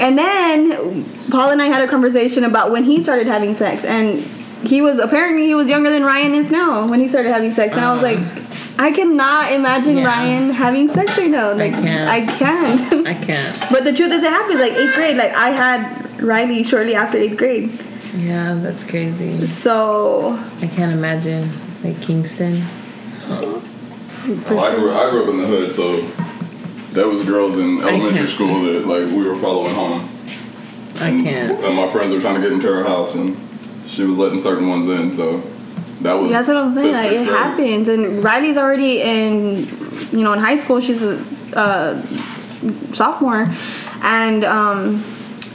[0.00, 4.20] and then Paul and I had a conversation about when he started having sex, and
[4.66, 7.74] he was apparently he was younger than Ryan is now when he started having sex,
[7.74, 8.18] and uh, I was like.
[8.18, 8.42] Uh-huh.
[8.78, 10.04] I cannot imagine yeah.
[10.04, 11.54] Ryan having sex right now.
[11.54, 12.10] Like I can't.
[12.10, 13.06] I can't.
[13.06, 13.70] I can't.
[13.72, 14.60] but the truth is, it happened.
[14.60, 15.16] Like eighth grade.
[15.16, 17.70] Like I had Riley shortly after eighth grade.
[18.16, 19.46] Yeah, that's crazy.
[19.46, 21.50] So I can't imagine
[21.82, 22.62] like Kingston.
[23.28, 23.62] Well,
[24.60, 26.00] I grew, I grew up in the hood, so
[26.92, 30.08] there was girls in elementary school that like we were following home.
[30.96, 31.52] I can't.
[31.64, 33.36] And my friends were trying to get into her house, and
[33.86, 35.10] she was letting certain ones in.
[35.10, 35.40] So
[36.02, 36.30] that was.
[36.30, 36.94] That's what I'm saying.
[36.94, 37.28] Like it grade.
[37.28, 39.66] happens, and Riley's already in,
[40.10, 40.80] you know, in high school.
[40.80, 42.00] She's a uh,
[42.92, 43.48] sophomore,
[44.02, 45.04] and um,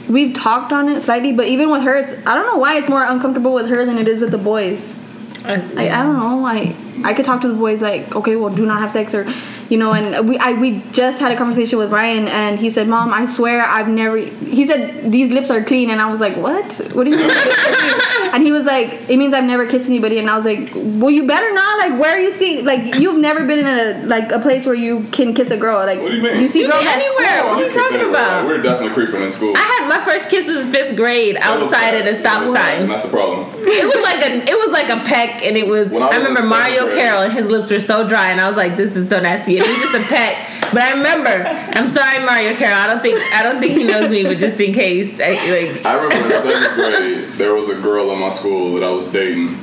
[0.08, 1.32] we've talked on it slightly.
[1.32, 3.98] But even with her, it's I don't know why it's more uncomfortable with her than
[3.98, 4.96] it is with the boys.
[5.44, 6.38] I, I, I don't know.
[6.38, 9.24] Like I could talk to the boys like, okay, well, do not have sex or
[9.72, 12.86] you know and we I, we just had a conversation with ryan and he said
[12.88, 16.36] mom i swear i've never he said these lips are clean and i was like
[16.36, 16.70] what?
[16.92, 17.30] What do you mean
[18.34, 21.10] and he was like it means i've never kissed anybody and i was like well
[21.10, 22.66] you better not like where are you seeing?
[22.66, 25.78] like you've never been in a like a place where you can kiss a girl
[25.86, 26.42] like what do you mean?
[26.42, 27.44] you see you girls anywhere.
[27.44, 28.46] what are you talking about?
[28.46, 29.54] we are definitely creeping in school.
[29.56, 32.82] I had my first kiss was fifth grade outside at a stop sign.
[32.82, 33.48] and that's the problem.
[33.56, 33.71] it was
[34.14, 37.22] like a it was like a peck and it was I, I remember mario carroll
[37.22, 39.66] and his lips were so dry and i was like this is so nasty it
[39.66, 40.48] was just a peck.
[40.72, 41.28] But I remember.
[41.76, 42.78] I'm sorry, Mario Carroll.
[42.78, 45.84] I don't think I don't think he knows me, but just in case, I, like.
[45.84, 49.06] I remember in seventh grade, there was a girl in my school that I was
[49.08, 49.58] dating,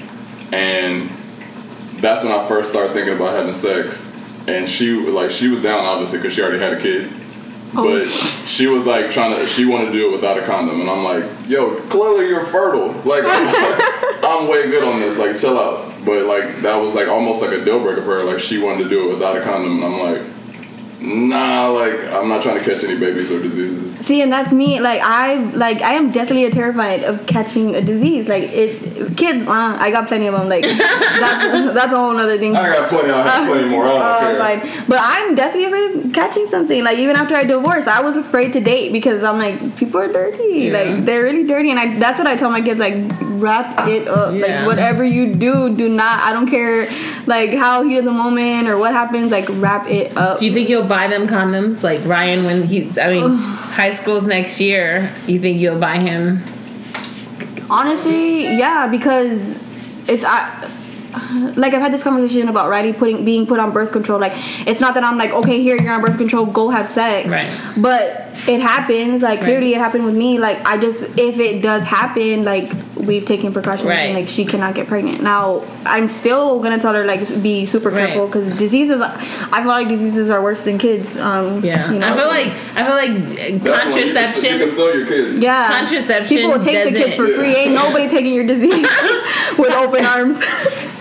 [0.54, 1.10] and
[2.00, 4.06] that's when I first started thinking about having sex.
[4.48, 7.12] And she like she was down obviously because she already had a kid.
[7.76, 7.84] Oh.
[7.84, 8.08] But
[8.48, 9.48] she was like trying to.
[9.48, 12.90] She wanted to do it without a condom, and I'm like, "Yo, clearly you're fertile.
[13.10, 15.18] Like, I'm way good on this.
[15.18, 18.24] Like, chill out." But like that was like almost like a deal breaker for her.
[18.24, 20.22] Like she wanted to do it without a condom, and I'm like,
[21.02, 23.98] Nah, like I'm not trying to catch any babies or diseases.
[24.00, 24.82] See, and that's me.
[24.82, 28.28] Like I, like I am deathly terrified of catching a disease.
[28.28, 29.48] Like it, kids.
[29.48, 30.50] Uh, I got plenty of them.
[30.50, 32.54] Like that's that's a whole other thing.
[32.56, 33.12] I got plenty.
[33.12, 33.86] I have plenty more.
[33.86, 34.20] I don't uh,
[34.60, 34.60] care.
[34.60, 34.86] Fine.
[34.90, 36.84] But I'm definitely afraid of catching something.
[36.84, 40.12] Like even after I divorced, I was afraid to date because I'm like people are
[40.12, 40.68] dirty.
[40.68, 40.74] Yeah.
[40.74, 42.80] Like they're really dirty, and I that's what I tell my kids.
[42.80, 42.96] Like
[43.40, 44.36] wrap it up.
[44.36, 44.42] Yeah.
[44.42, 46.20] Like whatever you do, do not.
[46.20, 46.90] I don't care.
[47.26, 49.32] Like how he is the moment or what happens.
[49.32, 50.40] Like wrap it up.
[50.40, 51.84] Do you think you'll buy them condoms?
[51.84, 55.14] Like Ryan, when he's, I mean, high school's next year.
[55.28, 56.42] You think you'll buy him?
[57.70, 59.62] Honestly, yeah, because
[60.10, 60.76] it's I.
[61.56, 64.20] Like I've had this conversation about Riley putting being put on birth control.
[64.20, 64.34] Like
[64.68, 67.28] it's not that I'm like, okay, here you're on birth control, go have sex.
[67.30, 67.50] Right.
[67.78, 69.24] But it happens.
[69.24, 70.38] Like clearly, it happened with me.
[70.38, 74.00] Like I just, if it does happen, like we've taken precautions right.
[74.00, 75.22] and like she cannot get pregnant.
[75.22, 78.60] Now I'm still gonna tell her like be super careful because right.
[78.60, 79.02] diseases.
[79.02, 81.18] I feel like diseases are worse than kids.
[81.18, 82.14] Um, yeah, you know?
[82.14, 84.54] I feel like I feel like contraception.
[84.54, 85.40] You can sell your kids.
[85.40, 86.38] Yeah, contraception.
[86.38, 87.56] People will take the kids for free.
[87.56, 88.88] Ain't nobody taking your disease
[89.58, 90.40] with open arms.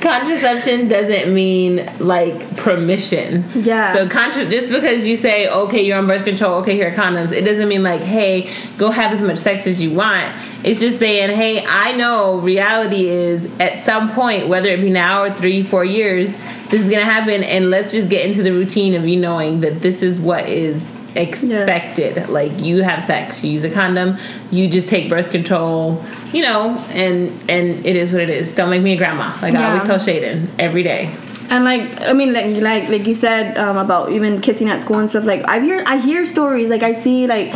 [0.00, 3.44] Contraception doesn't mean like permission.
[3.54, 3.92] Yeah.
[3.92, 7.32] So contra- just because you say okay, you're on birth control, okay, here are condoms,
[7.32, 10.34] it doesn't mean like hey, go have as much sex as you want
[10.64, 15.22] it's just saying, hey, I know reality is at some point, whether it be now
[15.22, 16.36] or three, four years,
[16.68, 19.80] this is gonna happen, and let's just get into the routine of you knowing that
[19.80, 22.16] this is what is expected.
[22.16, 22.28] Yes.
[22.28, 24.16] Like you have sex, you use a condom,
[24.50, 28.54] you just take birth control, you know, and and it is what it is.
[28.54, 29.36] Don't make me a grandma.
[29.42, 29.66] Like yeah.
[29.66, 31.14] I always tell Shaden every day.
[31.50, 34.98] And like I mean, like like like you said um, about even kissing at school
[34.98, 35.24] and stuff.
[35.24, 36.68] Like I hear I hear stories.
[36.68, 37.54] Like I see like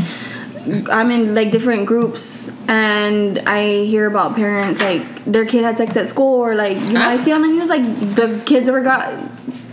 [0.90, 5.96] I'm in like different groups and I hear about parents like their kid had sex
[5.96, 8.80] at school or like you know I see on the news like the kids ever
[8.80, 9.12] got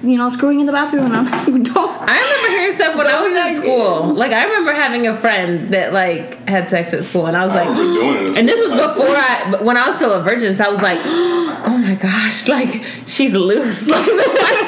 [0.04, 1.06] you know, screwing in the bathroom.
[1.06, 1.98] And I'm like, don't.
[2.02, 4.14] I remember hearing stuff when I was in school.
[4.14, 7.54] Like, I remember having a friend that like had sex at school, and I was
[7.54, 10.56] I like, and this was before I, when I was still a virgin.
[10.56, 13.90] So I was like, oh my gosh, like she's loose.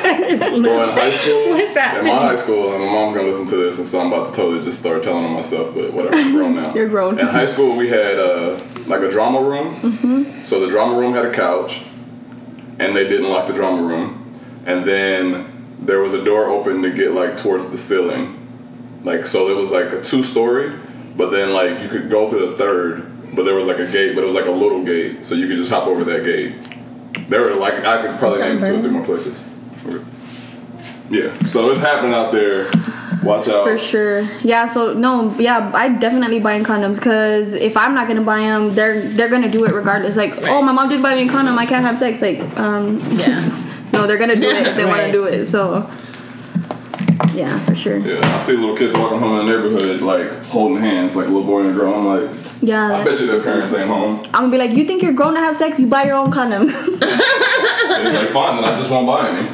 [0.01, 0.67] Like the loose.
[0.67, 2.11] Well, in high school, what's happening?
[2.11, 4.27] In my high school, and my mom's gonna listen to this, and so I'm about
[4.27, 5.73] to totally just start telling on myself.
[5.75, 6.73] But whatever, I'm grown now.
[6.73, 7.19] You're grown.
[7.19, 9.75] In high school, we had uh, like a drama room.
[9.75, 10.43] Mm-hmm.
[10.43, 11.83] So the drama room had a couch,
[12.79, 14.20] and they didn't lock the drama room
[14.65, 18.37] and then there was a door open to get like towards the ceiling.
[19.03, 20.77] Like so it was like a two story,
[21.15, 24.13] but then like you could go through the third, but there was like a gate,
[24.15, 26.55] but it was like a little gate, so you could just hop over that gate.
[27.29, 29.37] There were like I could probably name two or three more places.
[31.09, 32.71] Yeah, so it's happening out there.
[33.23, 33.65] Watch out.
[33.65, 34.21] For sure.
[34.41, 34.67] Yeah.
[34.67, 35.35] So no.
[35.37, 35.71] Yeah.
[35.73, 39.65] I definitely buying condoms because if I'm not gonna buy them, they're they're gonna do
[39.65, 40.17] it regardless.
[40.17, 40.49] Like, right.
[40.49, 41.57] oh, my mom did buy me a condom.
[41.59, 42.21] I can't have sex.
[42.21, 43.39] Like, um, yeah.
[43.93, 44.87] no, they're gonna do it they right.
[44.87, 45.45] want to do it.
[45.45, 45.89] So.
[47.33, 47.97] Yeah, for sure.
[47.97, 51.29] Yeah, I see little kids walking home in the neighborhood, like holding hands, like a
[51.29, 51.93] little boy and a girl.
[51.93, 54.19] I'm like, yeah, I bet you their parents ain't home.
[54.25, 55.79] I'm gonna be like, you think you're grown to have sex?
[55.79, 56.63] You buy your own condom.
[56.67, 59.49] it's like, fine, then I just won't buy any.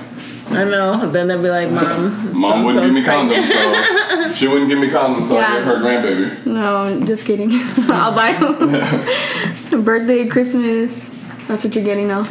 [0.50, 1.10] I know.
[1.12, 4.88] Then they'd be like, "Mom, mom wouldn't give me condoms, so she wouldn't give me
[4.88, 5.47] condoms, so yeah.
[5.47, 7.50] I gave her grandbaby." No, just kidding.
[7.91, 8.32] I'll buy
[9.69, 9.84] them.
[9.84, 11.10] Birthday, Christmas.
[11.47, 12.30] That's what you're getting now.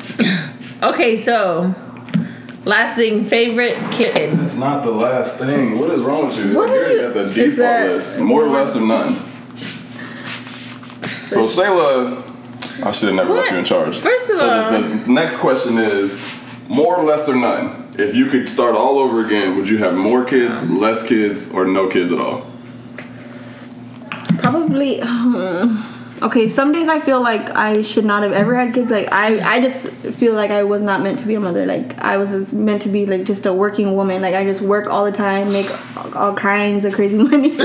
[0.83, 1.75] okay, so
[2.67, 4.39] last thing, favorite kid.
[4.39, 5.79] That's not the last thing.
[5.79, 6.55] What is wrong with you?
[6.55, 8.19] What you're you, at the default that, list.
[8.19, 9.15] More or less or none.
[11.27, 13.39] So Shayla, I should have never what?
[13.39, 13.97] left you in charge.
[13.97, 16.23] First of so all, the, the next question is
[16.69, 19.97] more or less or none if you could start all over again, would you have
[19.97, 22.51] more kids, less kids, or no kids at all?
[24.39, 25.01] Probably.
[25.01, 28.91] Um, okay, some days I feel like I should not have ever had kids.
[28.91, 31.67] Like I, I just feel like I was not meant to be a mother.
[31.67, 34.23] Like I was meant to be like just a working woman.
[34.23, 35.71] Like I just work all the time, make
[36.17, 37.57] all kinds of crazy money.
[37.59, 37.65] uh,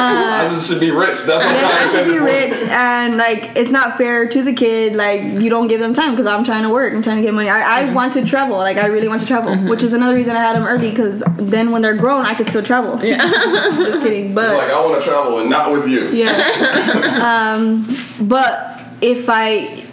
[0.00, 1.24] I just should be rich.
[1.24, 4.94] That's what I should be rich, and like it's not fair to the kid.
[4.94, 6.92] Like you don't give them time because I'm trying to work.
[6.92, 7.48] I'm trying to get money.
[7.48, 7.94] I, I mm-hmm.
[7.94, 8.56] want to travel.
[8.58, 9.68] Like I really want to travel, mm-hmm.
[9.68, 12.48] which is another reason I had them early because then when they're grown, I could
[12.48, 13.02] still travel.
[13.04, 13.18] Yeah.
[13.20, 16.08] just kidding, but like I want to travel and not with you.
[16.10, 16.99] Yeah.
[17.04, 17.86] Um,
[18.20, 19.86] but if I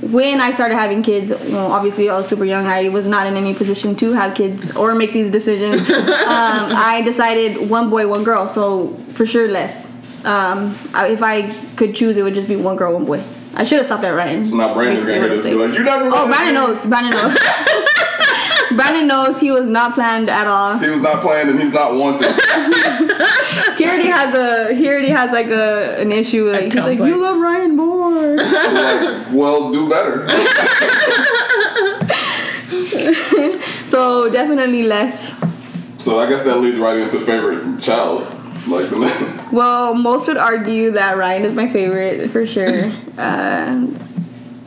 [0.00, 2.66] when I started having kids, well, obviously I was super young.
[2.66, 5.80] I was not in any position to have kids or make these decisions.
[5.90, 5.96] um,
[6.76, 8.46] I decided one boy, one girl.
[8.48, 9.90] So for sure, less.
[10.24, 13.22] Um, if I could choose, it would just be one girl, one boy.
[13.56, 14.42] I should have stopped at Ryan.
[14.42, 15.44] It's not Brandon's gonna hear this.
[15.44, 16.84] Be like, you're not Oh, Brandon knows.
[16.86, 17.36] Brandon knows.
[18.76, 20.78] Brandon knows he was not planned at all.
[20.78, 22.32] He was not planned, and he's not wanted.
[23.76, 24.74] he already has a.
[24.74, 26.50] He already has like a an issue.
[26.50, 28.36] Like he's like, you love Ryan more.
[28.36, 30.28] like, well, do better.
[33.86, 35.32] so definitely less.
[35.98, 38.22] So I guess that leads right into favorite child.
[38.66, 42.84] Like the well, most would argue that Ryan is my favorite for sure.
[43.18, 43.86] uh,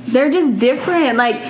[0.07, 1.17] they're just different.
[1.17, 1.41] Like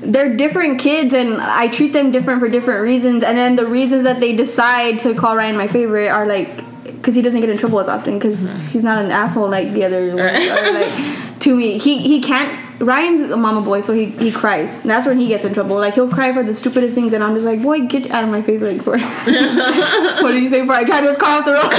[0.00, 3.24] they're different kids and I treat them different for different reasons.
[3.24, 7.14] And then the reasons that they decide to call Ryan my favorite are like because
[7.14, 8.70] he doesn't get in trouble as often because mm-hmm.
[8.70, 10.72] he's not an asshole like the other ones are.
[10.72, 12.66] Like to me, he he can't.
[12.80, 14.82] Ryan's a mama boy, so he, he cries.
[14.82, 15.76] And that's when he gets in trouble.
[15.76, 18.30] Like he'll cry for the stupidest things, and I'm just like, boy, get out of
[18.30, 18.98] my face, like for.
[18.98, 20.64] what did you say?
[20.64, 21.72] For I tried to car off the road.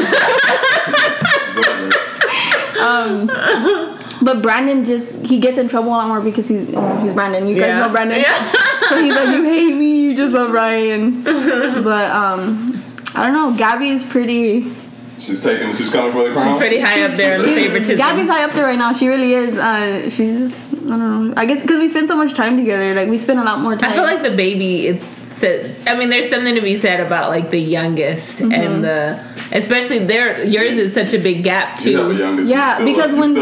[3.89, 7.13] um, but Brandon just he gets in trouble a lot more because he's oh, he's
[7.13, 7.47] Brandon.
[7.47, 7.79] You guys yeah.
[7.79, 8.19] know Brandon.
[8.19, 8.51] Yeah.
[8.89, 11.23] so he's like, you hate me, you just love Ryan.
[11.23, 12.83] but um,
[13.15, 13.55] I don't know.
[13.57, 14.71] Gabby is pretty.
[15.19, 15.73] She's taking.
[15.73, 16.47] She's coming for the crown.
[16.47, 17.97] She's pretty high up there in the favoritism.
[17.97, 18.93] Gabby's high up there right now.
[18.93, 19.55] She really is.
[19.55, 20.73] Uh, she's just.
[20.73, 21.33] I don't know.
[21.37, 22.95] I guess because we spend so much time together.
[22.95, 23.91] Like we spend a lot more time.
[23.91, 24.87] I feel like the baby.
[24.87, 28.51] It's said I mean there's something to be said about like the youngest mm-hmm.
[28.51, 32.13] and the especially there yours is such a big gap too.
[32.45, 33.41] Yeah, because when the,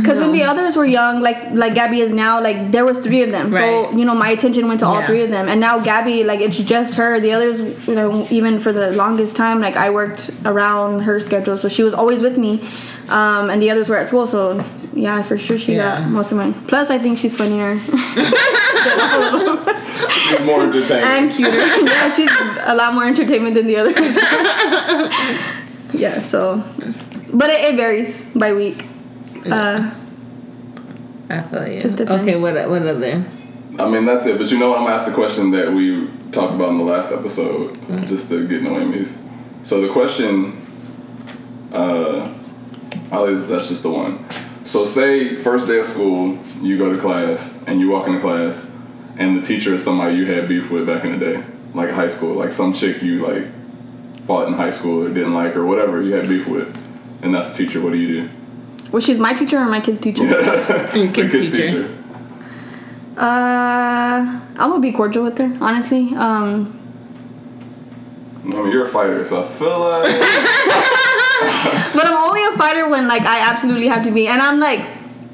[0.00, 3.22] because when the others were young, like like Gabby is now, like there was three
[3.22, 3.50] of them.
[3.52, 3.60] Right.
[3.60, 5.06] So you know my attention went to all yeah.
[5.06, 7.20] three of them, and now Gabby, like it's just her.
[7.20, 11.56] The others, you know, even for the longest time, like I worked around her schedule,
[11.56, 12.60] so she was always with me,
[13.08, 14.26] um, and the others were at school.
[14.26, 16.00] So yeah, for sure she yeah.
[16.00, 16.54] got most of mine.
[16.66, 17.78] Plus, I think she's funnier.
[20.10, 21.56] she's more entertaining and cuter.
[21.56, 24.16] yeah, she's a lot more entertainment than the others.
[25.94, 26.62] yeah, so,
[27.32, 28.84] but it, it varies by week.
[29.46, 29.90] Uh,
[31.30, 31.80] I feel you.
[31.80, 32.22] Just depends.
[32.22, 33.24] Okay, what what other?
[33.78, 34.38] I mean, that's it.
[34.38, 34.78] But you know what?
[34.78, 38.04] I'm gonna ask the question that we talked about in the last episode, mm-hmm.
[38.04, 39.22] just to get Noemi's.
[39.62, 40.60] So the question,
[41.72, 42.32] uh,
[43.10, 44.26] at least that's just the one.
[44.64, 48.74] So say first day of school, you go to class and you walk into class,
[49.18, 51.44] and the teacher is somebody you had beef with back in the day,
[51.74, 53.46] like high school, like some chick you like
[54.24, 56.74] fought in high school or didn't like or whatever you had beef with,
[57.22, 57.80] and that's the teacher.
[57.80, 58.30] What do you do?
[58.92, 60.24] Well, she's my teacher or my kid's teacher?
[60.24, 61.66] Your kid's, kid's teacher.
[61.66, 61.98] teacher.
[63.16, 66.14] Uh, I'm gonna be cordial with her, honestly.
[66.14, 66.78] Um,
[68.44, 70.98] I mean, you're a fighter, so I feel like.
[71.94, 74.84] but I'm only a fighter when like I absolutely have to be, and I'm like,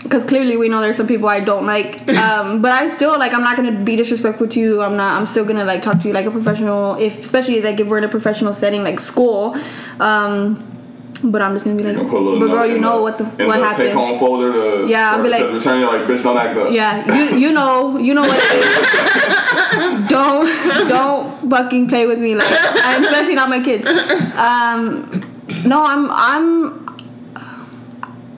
[0.03, 2.07] because clearly we know there's some people I don't like.
[2.19, 4.83] Um, but I still like I'm not gonna be disrespectful to you.
[4.83, 5.19] I'm not.
[5.19, 6.97] I'm still gonna like talk to you like a professional.
[6.97, 9.57] If especially like if we're in a professional setting like school.
[10.01, 10.79] Um,
[11.23, 13.89] but I'm just gonna be like, but girl, you know the, what the what happened.
[13.89, 16.73] Take home folder to yeah, I'll be like, return you like bitch, don't act up.
[16.73, 20.09] Yeah, you you know you know what it is.
[20.09, 23.87] don't don't fucking play with me like, especially not my kids.
[23.87, 25.28] Um,
[25.65, 26.89] no, I'm I'm.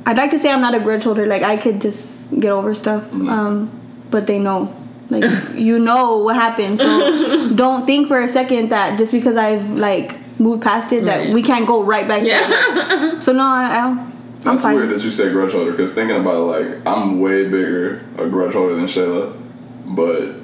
[0.06, 1.26] I'd like to say I'm not a grudge holder.
[1.26, 3.28] Like I could just get over stuff, mm-hmm.
[3.28, 3.80] um,
[4.10, 4.76] but they know.
[5.10, 9.70] Like you know what happened, so don't think for a second that just because I've
[9.72, 12.22] like moved past it that we can't go right back.
[12.22, 12.46] Yeah.
[12.48, 13.20] There.
[13.20, 14.10] so no, I, I
[14.46, 14.76] I'm That's fine.
[14.76, 18.26] weird that you say grudge holder because thinking about it, like I'm way bigger a
[18.26, 19.36] grudge holder than Shayla,
[19.84, 20.36] but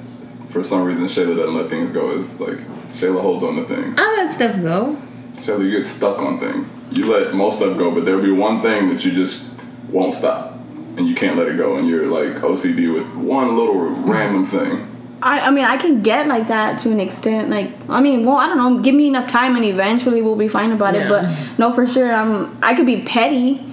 [0.49, 2.15] for some reason Shayla doesn't let things go.
[2.17, 2.59] It's like
[2.89, 3.95] Shayla holds on to things.
[3.97, 5.01] I let stuff go.
[5.37, 6.77] Shayla, you get stuck on things.
[6.91, 9.47] You let most stuff go, but there'll be one thing that you just
[9.89, 10.53] won't stop,
[10.97, 14.87] and you can't let it go, and you're like OCD with one little random thing.
[15.21, 17.49] I, I mean, I can get like that to an extent.
[17.49, 18.81] Like, I mean, well, I don't know.
[18.81, 21.05] Give me enough time, and eventually we'll be fine about yeah.
[21.05, 21.09] it.
[21.09, 22.57] But no, for sure, I'm.
[22.61, 23.63] I could be petty.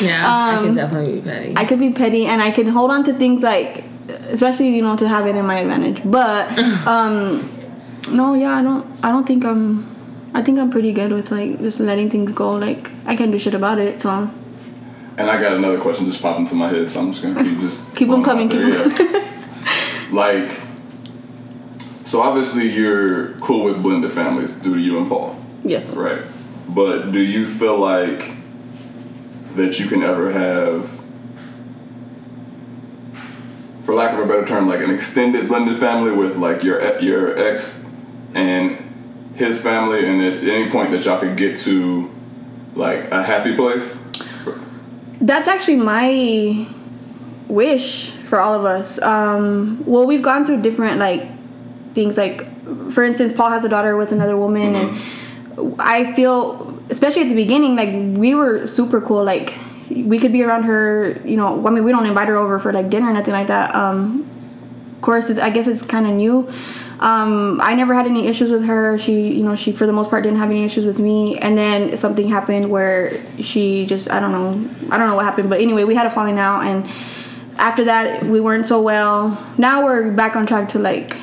[0.00, 1.54] Yeah, um, I could definitely be petty.
[1.56, 4.96] I could be petty, and I can hold on to things like, especially you know,
[4.96, 6.02] to have it in my advantage.
[6.04, 7.48] But, um,
[8.10, 8.86] no, yeah, I don't.
[9.04, 9.95] I don't think I'm.
[10.36, 12.52] I think I'm pretty good with like just letting things go.
[12.52, 14.02] Like, I can't do shit about it.
[14.02, 14.30] So.
[15.16, 17.58] And I got another question just popped into my head, so I'm just gonna keep
[17.58, 18.50] just keep them coming.
[18.50, 20.12] Keep them coming.
[20.12, 20.60] like
[22.04, 25.42] so obviously you're cool with blended families due to you and Paul.
[25.64, 25.96] Yes.
[25.96, 26.22] Right.
[26.68, 28.30] But do you feel like
[29.54, 31.00] that you can ever have
[33.84, 37.38] for lack of a better term like an extended blended family with like your your
[37.38, 37.86] ex
[38.34, 38.85] and
[39.36, 42.10] his family and at any point that y'all could get to
[42.74, 43.98] like a happy place?
[45.20, 46.66] That's actually my
[47.48, 49.00] wish for all of us.
[49.00, 51.28] Um, well, we've gone through different like
[51.94, 52.18] things.
[52.18, 52.44] Like,
[52.90, 55.58] for instance, Paul has a daughter with another woman, mm-hmm.
[55.58, 59.24] and I feel, especially at the beginning, like we were super cool.
[59.24, 59.54] Like,
[59.90, 61.20] we could be around her.
[61.24, 63.48] You know, I mean, we don't invite her over for like dinner or nothing like
[63.48, 63.74] that.
[63.74, 64.28] Um,
[64.96, 66.50] of course, I guess it's kind of new.
[66.98, 68.96] Um, I never had any issues with her.
[68.98, 71.38] She, you know, she for the most part didn't have any issues with me.
[71.38, 75.50] And then something happened where she just, I don't know, I don't know what happened,
[75.50, 76.88] but anyway, we had a falling out, and
[77.58, 79.42] after that we weren't so well.
[79.58, 81.16] Now we're back on track to like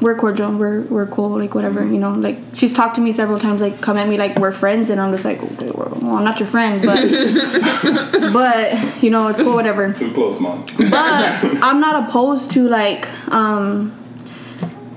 [0.00, 2.14] we're cordial, we're we're cool, like whatever, you know.
[2.14, 5.00] Like she's talked to me several times, like come at me like we're friends, and
[5.00, 7.02] I'm just like, okay, well, well I'm not your friend, but
[8.32, 9.92] but you know it's cool, whatever.
[9.92, 10.64] Too close, mom.
[10.78, 13.92] but I'm not opposed to like um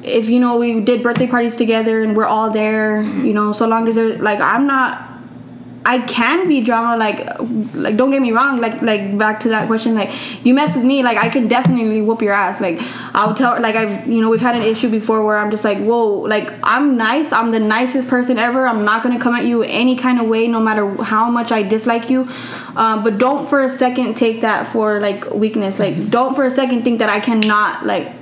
[0.03, 3.67] if you know we did birthday parties together and we're all there, you know, so
[3.67, 5.11] long as there's like I'm not
[5.83, 7.25] I can be drama like
[7.73, 10.11] like don't get me wrong like like back to that question like
[10.45, 12.77] you mess with me like I can definitely whoop your ass like
[13.15, 15.79] I'll tell like I've you know we've had an issue before where I'm just like
[15.79, 19.63] whoa like I'm nice I'm the nicest person ever I'm not gonna come at you
[19.63, 22.29] any kind of way no matter how much I dislike you
[22.75, 26.51] um, but don't for a second take that for like weakness like don't for a
[26.51, 28.20] second think that I cannot like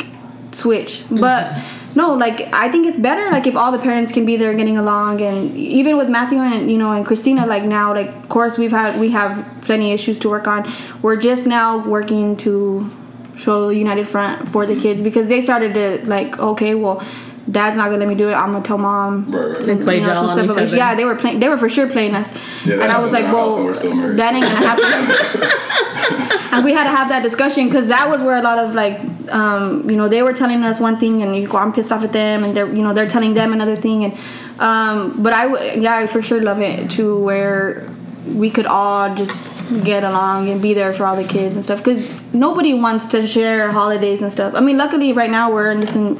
[0.51, 1.53] switch but
[1.95, 4.77] no, like I think it's better like if all the parents can be there getting
[4.77, 8.57] along and even with Matthew and you know and Christina like now like of course
[8.57, 10.71] we've had we have plenty issues to work on.
[11.01, 12.89] We're just now working to
[13.37, 17.03] show united front for the kids because they started to like okay well
[17.51, 18.33] dad's not gonna let me do it.
[18.33, 19.31] I'm gonna tell mom.
[19.31, 19.67] Right, right.
[19.67, 20.71] And, play you know, some stuff.
[20.71, 21.39] yeah, they were playing.
[21.39, 22.33] They were for sure playing us.
[22.65, 26.51] Yeah, and I was like, well, that ain't gonna happen.
[26.53, 28.99] and we had to have that discussion because that was where a lot of like,
[29.31, 32.03] um, you know, they were telling us one thing, and you go, I'm pissed off
[32.03, 34.13] at them, and they're, you know, they're telling them another thing, and,
[34.59, 37.89] um, but I, w- yeah, I for sure love it to where
[38.25, 39.49] we could all just
[39.83, 43.25] get along and be there for all the kids and stuff because nobody wants to
[43.25, 44.53] share holidays and stuff.
[44.55, 45.95] I mean, luckily right now we're in this.
[45.95, 46.19] In,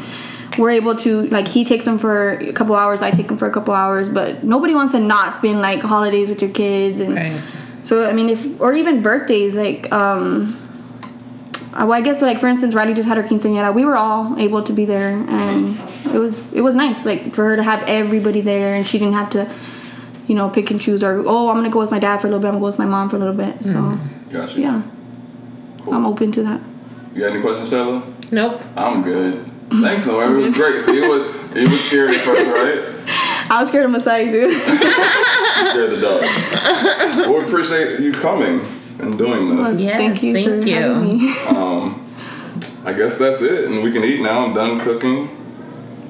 [0.57, 3.47] we're able to like he takes them for a couple hours i take them for
[3.47, 7.15] a couple hours but nobody wants to not spend like holidays with your kids and
[7.15, 7.41] right.
[7.83, 10.65] so i mean if or even birthdays like um
[11.73, 13.73] uh, well, I guess like for instance, Riley just had her quinceañera.
[13.73, 15.79] We were all able to be there, and
[16.13, 19.13] it was it was nice, like for her to have everybody there, and she didn't
[19.13, 19.53] have to,
[20.27, 22.31] you know, pick and choose or oh, I'm gonna go with my dad for a
[22.31, 22.47] little bit.
[22.47, 23.63] I'm gonna go with my mom for a little bit.
[23.63, 24.31] So, mm.
[24.31, 24.59] gotcha.
[24.59, 24.81] Yeah,
[25.83, 25.93] cool.
[25.93, 26.61] I'm open to that.
[27.13, 28.03] You got any questions, Stella?
[28.31, 28.61] Nope.
[28.75, 29.49] I'm good.
[29.71, 30.81] Thanks, so it was great.
[30.81, 32.95] See, it was it was scary at first, right?
[33.51, 34.51] I was scared of Masai too.
[34.51, 36.21] scared the dog.
[36.21, 38.59] Well, we appreciate you coming
[38.99, 39.57] and doing this.
[39.57, 40.33] Well, yes, thank you.
[40.33, 41.35] Thank you.
[41.55, 42.05] Um,
[42.85, 44.45] I guess that's it, and we can eat now.
[44.45, 45.35] I'm done cooking.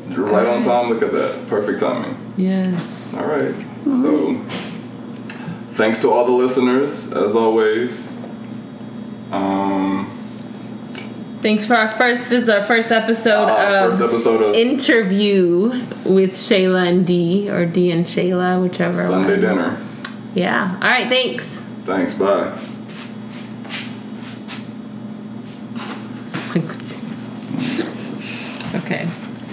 [0.10, 0.90] You're right on time.
[0.90, 1.48] Look at that.
[1.48, 2.34] Perfect timing.
[2.38, 3.14] Yes.
[3.14, 3.54] All right.
[3.54, 3.92] mm-hmm.
[4.02, 4.42] So,
[5.74, 8.10] thanks to all the listeners, as always.
[9.32, 10.10] Um,
[11.42, 12.30] Thanks for our first.
[12.30, 15.70] This is our first episode uh, of first episode of interview
[16.04, 19.02] with Shayla and D, or D and Shayla, whichever.
[19.02, 19.40] Sunday one.
[19.40, 19.82] dinner.
[20.36, 20.78] Yeah.
[20.82, 21.08] All right.
[21.08, 21.62] Thanks.
[21.86, 22.14] Thanks.
[22.16, 22.52] Bye.
[28.84, 29.08] okay.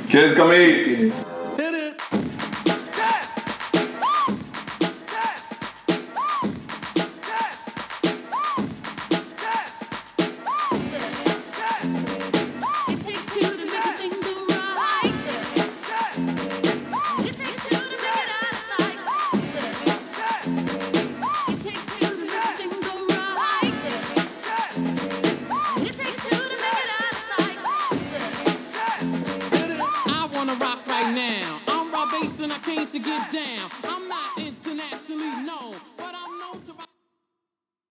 [0.09, 1.13] Kids, come eat.
[1.13, 1.36] to